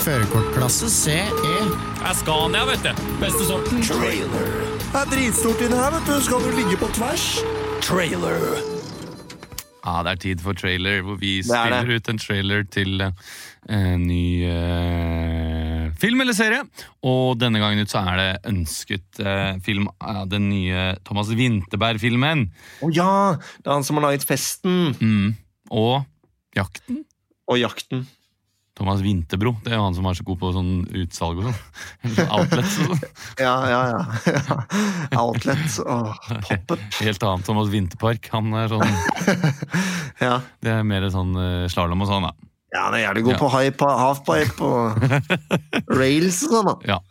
[0.00, 1.18] Førerkortklasse CE.
[1.44, 3.04] Det er Scania, vet du.
[3.20, 3.82] Beste sorten.
[3.84, 4.48] Trailer.
[4.86, 6.16] Det er dritstort inni her, vet du.
[6.24, 7.36] Skal du ligge på tvers?
[9.86, 13.12] Ja, det er tid for trailer, hvor vi er spiller ut en trailer til eh,
[13.70, 16.64] en ny eh, film eller serie.
[17.06, 22.48] Og denne gangen ut så er det ønsket eh, film av den nye Thomas Winterberg-filmen.
[22.82, 23.12] Å ja!
[23.62, 25.36] Det er han som har laget Festen Mm.
[25.70, 26.02] Og
[26.56, 27.04] Jakten.
[27.46, 28.04] og Jakten.
[28.76, 29.54] Thomas Vinterbro.
[29.64, 31.60] Det er jo han som er så god på sånn utsalg og sånn.
[32.16, 33.04] Sånn Outlets og sånn.
[33.40, 34.02] Ja, ja, ja.
[35.22, 35.78] Outlet.
[35.86, 36.12] Åh,
[36.44, 36.84] Poppet.
[37.06, 38.28] Helt annet Thomas Vinterpark.
[38.34, 38.84] Han er sånn
[40.20, 40.36] Ja.
[40.60, 42.32] Det er mer sånn uh, slalåm og sånn, da.
[42.76, 43.42] ja, han er jævlig god Ja.
[43.42, 46.72] på hype, halfpipe og rails og sånn.
[46.72, 46.76] da.
[46.96, 47.02] Ja.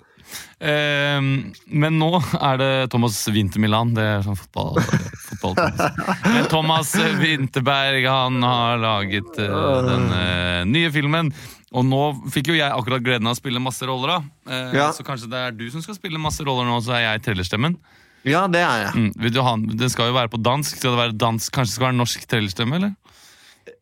[0.66, 2.08] Eh, men nå
[2.42, 3.92] er det Thomas Winter Milan.
[3.98, 4.80] Det er sånn fotball,
[5.42, 11.30] fotball Thomas Winterberg han har laget uh, den uh, nye filmen.
[11.74, 12.02] Og nå
[12.32, 14.08] fikk jo jeg akkurat gleden av å spille masse roller.
[14.08, 14.92] da Eh, Ja.
[14.92, 17.76] Så kanskje det er du som skal spille masse roller nå, så er jeg trellerstemmen.
[18.26, 19.12] Ja, det er jeg.
[19.14, 19.34] Mm.
[19.46, 20.78] Ha, den skal jo være på dansk.
[20.78, 22.76] Skal det være dansk, Kanskje det skal være norsk trellerstemme?
[22.76, 22.94] eller?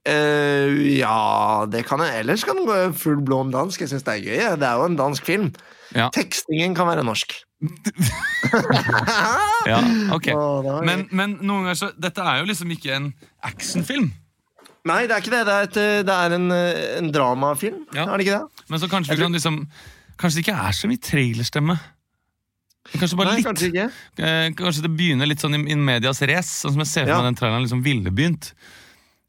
[0.07, 2.19] Uh, ja, det kan jeg.
[2.23, 3.79] Ellers kan den gå full blån dansk.
[3.81, 4.59] Jeg syns det er gøy.
[4.59, 5.53] Det er jo en dansk film.
[5.95, 6.09] Ja.
[6.11, 7.35] Tekstingen kan være norsk.
[9.63, 9.77] Ja,
[10.11, 13.05] ok Å, men, men noen ganger så Dette er jo liksom ikke en
[13.47, 14.09] actionfilm.
[14.85, 15.41] Nei, det er ikke det.
[15.47, 17.81] Det er, et, eh, det er en, eh, en dramafilm.
[17.95, 18.03] Ja.
[18.09, 18.65] Er det ikke det?
[18.69, 19.59] Men så kanskje vi kan liksom
[20.19, 21.75] Kanskje det ikke er så mye trailerstemme.
[22.93, 23.47] Kanskje bare Nei, litt.
[23.47, 23.85] kanskje ikke.
[24.19, 27.15] Eh, kanskje det begynner litt sånn in in medias race, sånn som jeg ser for
[27.15, 27.21] Ja.
[27.21, 28.51] meg den traileren liksom ville begynt.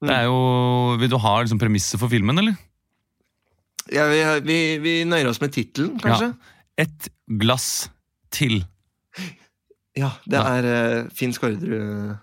[0.04, 2.56] Det er jo, Vil du ha liksom premisset for filmen, eller?
[3.92, 6.34] Ja, vi, vi, vi nøyer oss med tittelen, kanskje?
[6.34, 6.84] Ja.
[6.84, 7.08] Et
[7.40, 7.88] glass
[8.30, 8.64] til.
[9.96, 10.68] Ja, det er
[11.04, 12.18] uh, Finn Skårderud.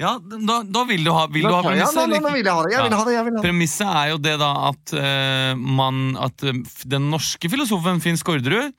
[0.00, 2.08] Ja, da, da vil du ha, vil du ha Ja, premisset?
[2.08, 2.72] nå, nå, vil jeg ha det.
[2.72, 3.44] Jeg vil ha det, jeg vil ha det.
[3.44, 6.56] Premisset er jo det da at uh, man At uh,
[6.88, 8.72] den norske filosofen Finn Skårderud,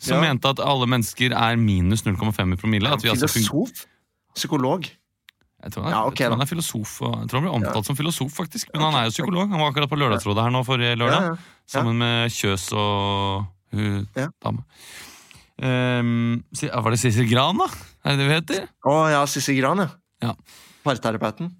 [0.00, 0.30] som Ja.
[0.30, 3.84] mente at alle mennesker er minus 0,5 i promille at vi altså Filosof?
[4.38, 4.86] Psykolog?
[5.60, 6.92] Jeg tror, han, Ja, okay, jeg tror han er filosof.
[7.04, 8.70] Jeg tror han blir omtalt som filosof, faktisk.
[8.72, 9.50] Men han er jo psykolog.
[9.50, 11.26] Han var akkurat på Lørdagsrådet her nå forrige lørdag.
[11.26, 11.64] Ja, ja.
[11.68, 13.44] Sammen med Kjøs og
[13.74, 14.30] hun Ja.
[14.40, 14.64] dama.
[15.60, 16.42] Ehm,
[16.72, 17.66] var det Sissel Gran, da?
[18.04, 18.68] Er det det vi heter?
[18.88, 19.90] Å ja, Sissel Gran, ja.
[20.22, 20.34] Ja.
[20.84, 21.50] Parterapeuten.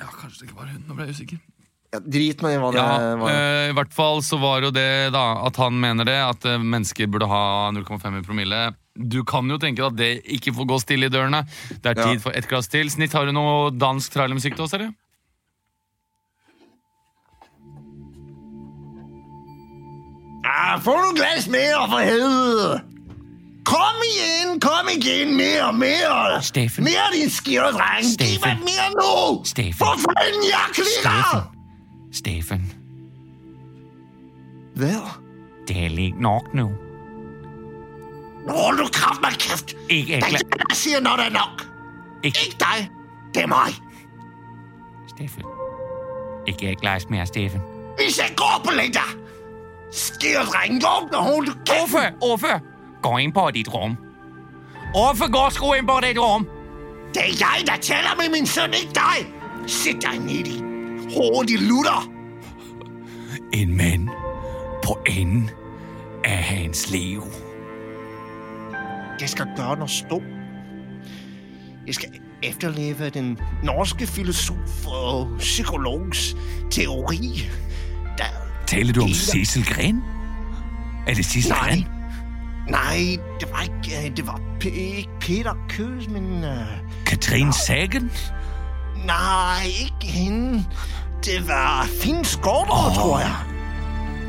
[0.00, 0.84] Ja, kanskje det ikke var hun.
[0.88, 1.40] Nå ble jeg usikker.
[1.90, 3.30] Ja, drit meg i hva det Ja, var.
[3.34, 6.58] eh, I hvert fall så var jo det da at han mener det, at eh,
[6.62, 8.60] mennesker burde ha 0,5 i promille.
[8.94, 11.42] Du kan jo tenke deg at det ikke får gå stille i dørene.
[11.82, 12.06] Det er Ja.
[12.12, 12.88] tid for ett glass til.
[12.90, 14.92] Snitt, har du noe dansk trailermusikk til oss, eller?
[20.44, 22.99] Ah, få noen glass mer, for helvede!
[23.64, 24.60] Kom igjen!
[24.60, 25.36] Kom igjen!
[25.36, 26.40] Mer, mer!
[26.40, 26.84] Steffen.
[26.84, 28.06] Mer, din skjøre dreng!
[28.20, 29.40] Gi meg mer nå!
[29.44, 29.78] Steffen.
[29.78, 31.50] For fanden, jeg klikker!
[32.12, 32.64] Steffen.
[34.74, 35.02] Hvad?
[35.68, 36.70] Det er ikke nok nå.
[38.46, 39.76] Nå, du kraft meg kæft?
[39.88, 40.38] Ikke ekle...
[40.38, 41.66] Det er jeg sier når det er nok.
[42.24, 42.88] Ikke, ikke deg.
[43.34, 43.76] Det er meg.
[45.12, 45.44] Steffen.
[46.48, 47.60] Ikke jeg ekles mer, Steffen.
[48.00, 49.04] Hvis jeg går på lenge,
[49.92, 51.56] skjøre dreng, åpne hodet!
[51.68, 52.12] Ordfører!
[52.20, 52.69] Ordfører!
[53.02, 53.96] Gå inn på dit rom.
[54.94, 56.46] Hvorfor går du inn på dit rom?
[57.14, 59.26] Det er jeg, der taler med min sønn, ikke deg!
[59.66, 60.58] Sitt deg ned i
[61.14, 62.06] hovedet, lutter!
[63.52, 64.10] En mann
[64.84, 65.50] på enden
[66.24, 67.22] av hans liv.
[69.20, 70.28] Jeg skal gjøre noe stort.
[71.86, 76.36] Jeg skal efterleve den norske filosof og psykologs
[76.70, 77.42] teori.
[78.18, 78.36] Der...
[78.66, 80.02] Taler du om Sissel Cecil Gren?
[81.06, 81.58] Er det Nej.
[81.58, 81.99] Gren?
[82.68, 86.44] Nej, det var ikke, øh, det var P- ikke Peter Køs, men...
[86.44, 86.50] Uh...
[87.06, 88.10] Katrine Sagen?
[88.96, 90.64] Nei, ikke hende.
[91.24, 92.94] Det var Finn Skårder, oh.
[92.94, 93.34] tror jeg.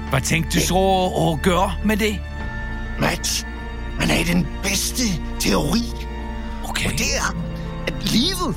[0.09, 0.79] Hva tænkte du så
[1.15, 2.19] å gjøre med det?
[2.99, 3.45] Mats,
[3.99, 5.07] man er den bedste
[5.39, 5.85] teori.
[6.69, 6.85] Okay.
[6.85, 7.35] Og det er,
[7.87, 8.55] at livet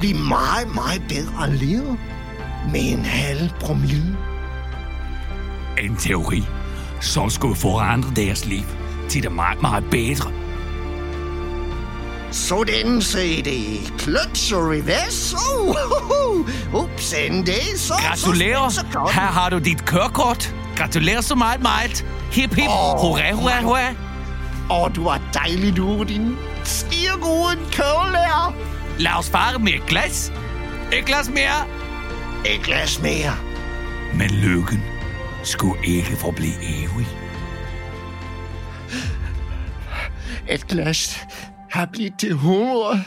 [0.00, 1.96] blir mye, mye bedre å leve
[2.70, 4.14] med en halv promille.
[5.78, 6.44] En teori,
[7.00, 8.66] som skulle forandre deres liv
[9.08, 10.32] til det meget, meget bedre.
[12.30, 13.92] Sådan sagde det.
[13.98, 15.36] Clutch og reverse.
[15.36, 16.84] Oh, oh, oh.
[16.84, 17.14] Ups,
[17.46, 17.60] det.
[17.76, 18.68] Så, Gratulerer.
[18.68, 20.54] Så, så, Her har du dit kørekort.
[20.76, 22.06] Gratulerer så meget, meget.
[22.32, 22.68] Hip, hip.
[22.68, 23.94] Oh, Hurra, hurra, hurra.
[24.70, 28.54] Å, du er dejlig, du, din skiergode kørelærer.
[28.98, 30.32] Lad os fare med et glas.
[30.92, 31.64] Et glas mere.
[32.46, 33.36] Et glas mere.
[34.14, 34.82] Men lykken
[35.42, 37.06] skulle ikke forblive evig.
[40.48, 41.26] Et glas
[41.70, 43.04] har blitt til 100.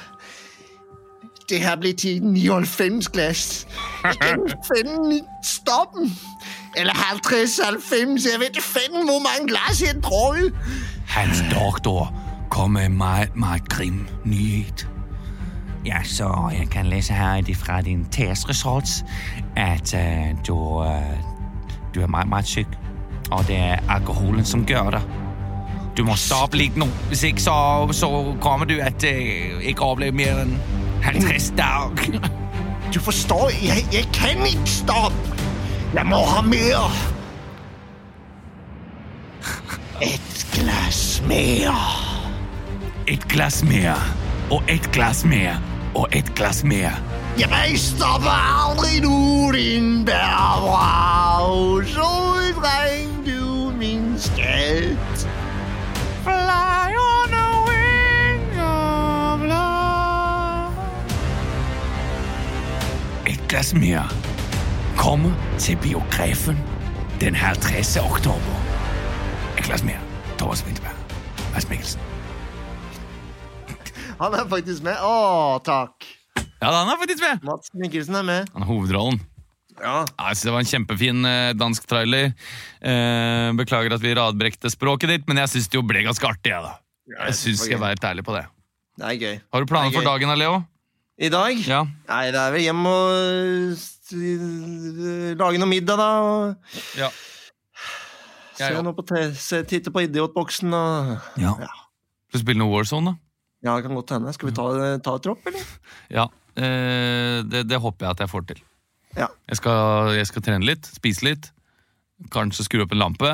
[1.49, 3.67] Det har blitt til 99 glas.
[4.03, 4.39] Jeg kan
[4.75, 6.11] finde stoppen.
[6.77, 8.31] Eller 50-90.
[8.31, 10.53] Jeg vet fanden, hvor mange glass jeg drukket.
[11.07, 12.13] Hans doktor
[12.49, 14.87] kom med en meget, meget grim nyhet.
[15.85, 19.03] Ja, så jeg kan læse her fra din testresults,
[19.55, 20.85] at uh, du, uh,
[21.95, 22.67] du er meget, meget syk.
[23.31, 25.01] Og det er alkoholen, som gjør det.
[25.97, 26.87] Du må stoppe litt nå.
[27.09, 27.55] Hvis ikke, så,
[27.95, 28.09] så
[28.43, 30.55] kommer du at å ikke opleve mer enn
[31.03, 32.29] 50 dager.
[32.91, 35.37] Du forstår, jeg, jeg kan ikke stoppe.
[35.93, 36.91] Jeg må ha mer.
[40.01, 41.75] Et glas mer.
[43.07, 43.95] Et glas mer.
[44.51, 45.59] og et glas mer.
[45.95, 46.91] og et glas mer.
[47.39, 51.83] Jeg stopper aldri nå, din bærbrav.
[51.87, 52.11] Så
[52.59, 55.11] dreng du min skat.
[63.27, 64.03] Et glass mere
[64.97, 66.57] kommer til biografen
[67.21, 67.97] den 50.
[67.97, 68.55] oktober.
[69.57, 69.99] Et glass mere.
[70.37, 70.95] Thomas Winterberg.
[71.53, 72.01] Mads Mikkelsen.
[74.21, 74.97] Han er faktisk med.
[75.01, 76.05] Å, takk.
[76.61, 77.45] Ja, han er faktisk med.
[77.45, 78.51] Mads Mikkelsen er med.
[78.53, 79.21] Han er hovedrollen.
[79.82, 80.05] Ja.
[80.05, 82.32] Ja, Jeg synes Det var en kjempefin eh, dansk trailer.
[82.82, 86.53] Eh, beklager at vi radbrekte språket ditt, men jeg syns det jo ble ganske artig.
[86.53, 86.75] Jeg, da.
[87.27, 88.45] jeg skal jeg være helt ærlig på det.
[89.01, 89.41] Det er gøy.
[89.53, 90.61] Har du planer er for dagen, da, Leo?
[91.21, 91.59] I dag?
[91.67, 91.82] Ja.
[92.09, 93.73] Nei, det er vel hjem og øh,
[95.38, 96.09] lage noe middag, da.
[96.25, 97.09] Og ja.
[98.57, 99.05] se Jeg se noe på
[99.38, 101.53] se, titte på Idiotboksen og Ja.
[102.32, 103.17] Skal du spille noe Warzone, da?
[103.61, 104.34] Ja, det kan godt hende.
[104.34, 104.67] Skal vi ta,
[105.03, 105.65] ta et tropp, eller?
[106.17, 106.27] Ja.
[106.57, 108.61] Eh, det, det håper jeg at jeg får til.
[109.18, 109.28] Ja.
[109.51, 111.49] Jeg skal, jeg skal trene litt, spise litt,
[112.34, 113.34] kanskje skru opp en lampe.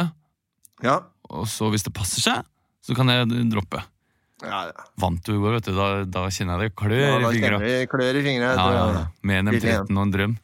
[0.86, 1.02] Ja.
[1.34, 2.48] Og så, hvis det passer seg,
[2.86, 3.84] så kan jeg droppe.
[4.46, 4.84] Ja, ja.
[5.02, 5.74] Vant du i går, vet du.
[5.74, 7.58] Da, da kjenner jeg det klør ja i fingra.
[7.90, 9.00] klør i fingra Ja, ja.
[9.26, 10.36] Med en M13 og en drøm.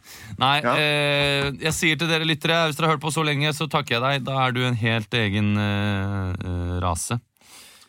[0.42, 3.70] Nei, eh, jeg sier til dere lyttere, hvis dere har hørt på så lenge, så
[3.70, 4.26] takker jeg deg.
[4.26, 7.20] Da er du en helt egen eh, eh, rase.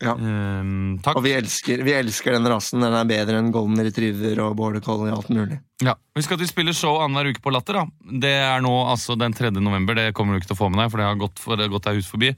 [0.05, 0.15] Ja.
[0.15, 1.19] Um, takk.
[1.19, 2.83] Og vi elsker, vi elsker den rasen.
[2.85, 5.59] Den er bedre enn golden retriever og border collie og alt mulig.
[5.85, 5.97] Ja.
[6.17, 7.81] Husk at vi spiller show annenhver uke på Latter.
[7.81, 8.13] da.
[8.25, 9.51] Det er nå altså den 3.
[9.59, 9.97] november.
[9.99, 11.67] Det kommer du ikke til å få med deg, for det har gått, for det
[11.67, 12.33] har gått deg hus forbi.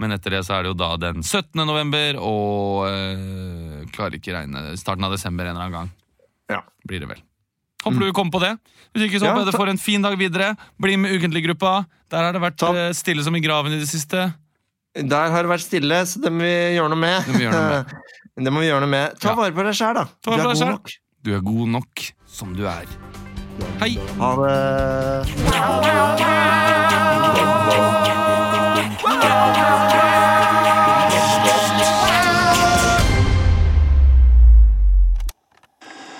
[0.00, 1.54] Men etter det så er det jo da den 17.
[1.62, 5.96] november, og øh, klarer ikke regne starten av desember en eller annen gang.
[6.50, 6.64] Ja.
[6.88, 7.24] Blir det vel.
[7.84, 8.52] Håper du kommer på det.
[8.92, 10.52] Hvis ikke så håper jeg du får en fin dag videre.
[10.82, 11.84] Bli med Ukentlig-gruppa.
[12.12, 14.26] Der har det vært eh, stille som i graven i det siste.
[14.94, 17.22] Der har det vært stille, så det må vi gjøre noe med.
[17.28, 17.84] Det må vi gjøre noe med.
[18.46, 19.18] Det må vi gjøre noe med.
[19.20, 19.34] Ta Ja.
[19.36, 20.04] vare på deg sjæl, da.
[20.24, 20.70] Ta Du er god selv.
[20.70, 20.90] nok.
[21.26, 22.86] Du er god nok som du er.
[23.82, 23.92] Hei!
[24.18, 26.00] Ha det.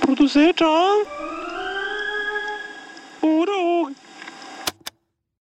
[0.00, 1.04] Produsert av
[3.26, 3.99] Ore og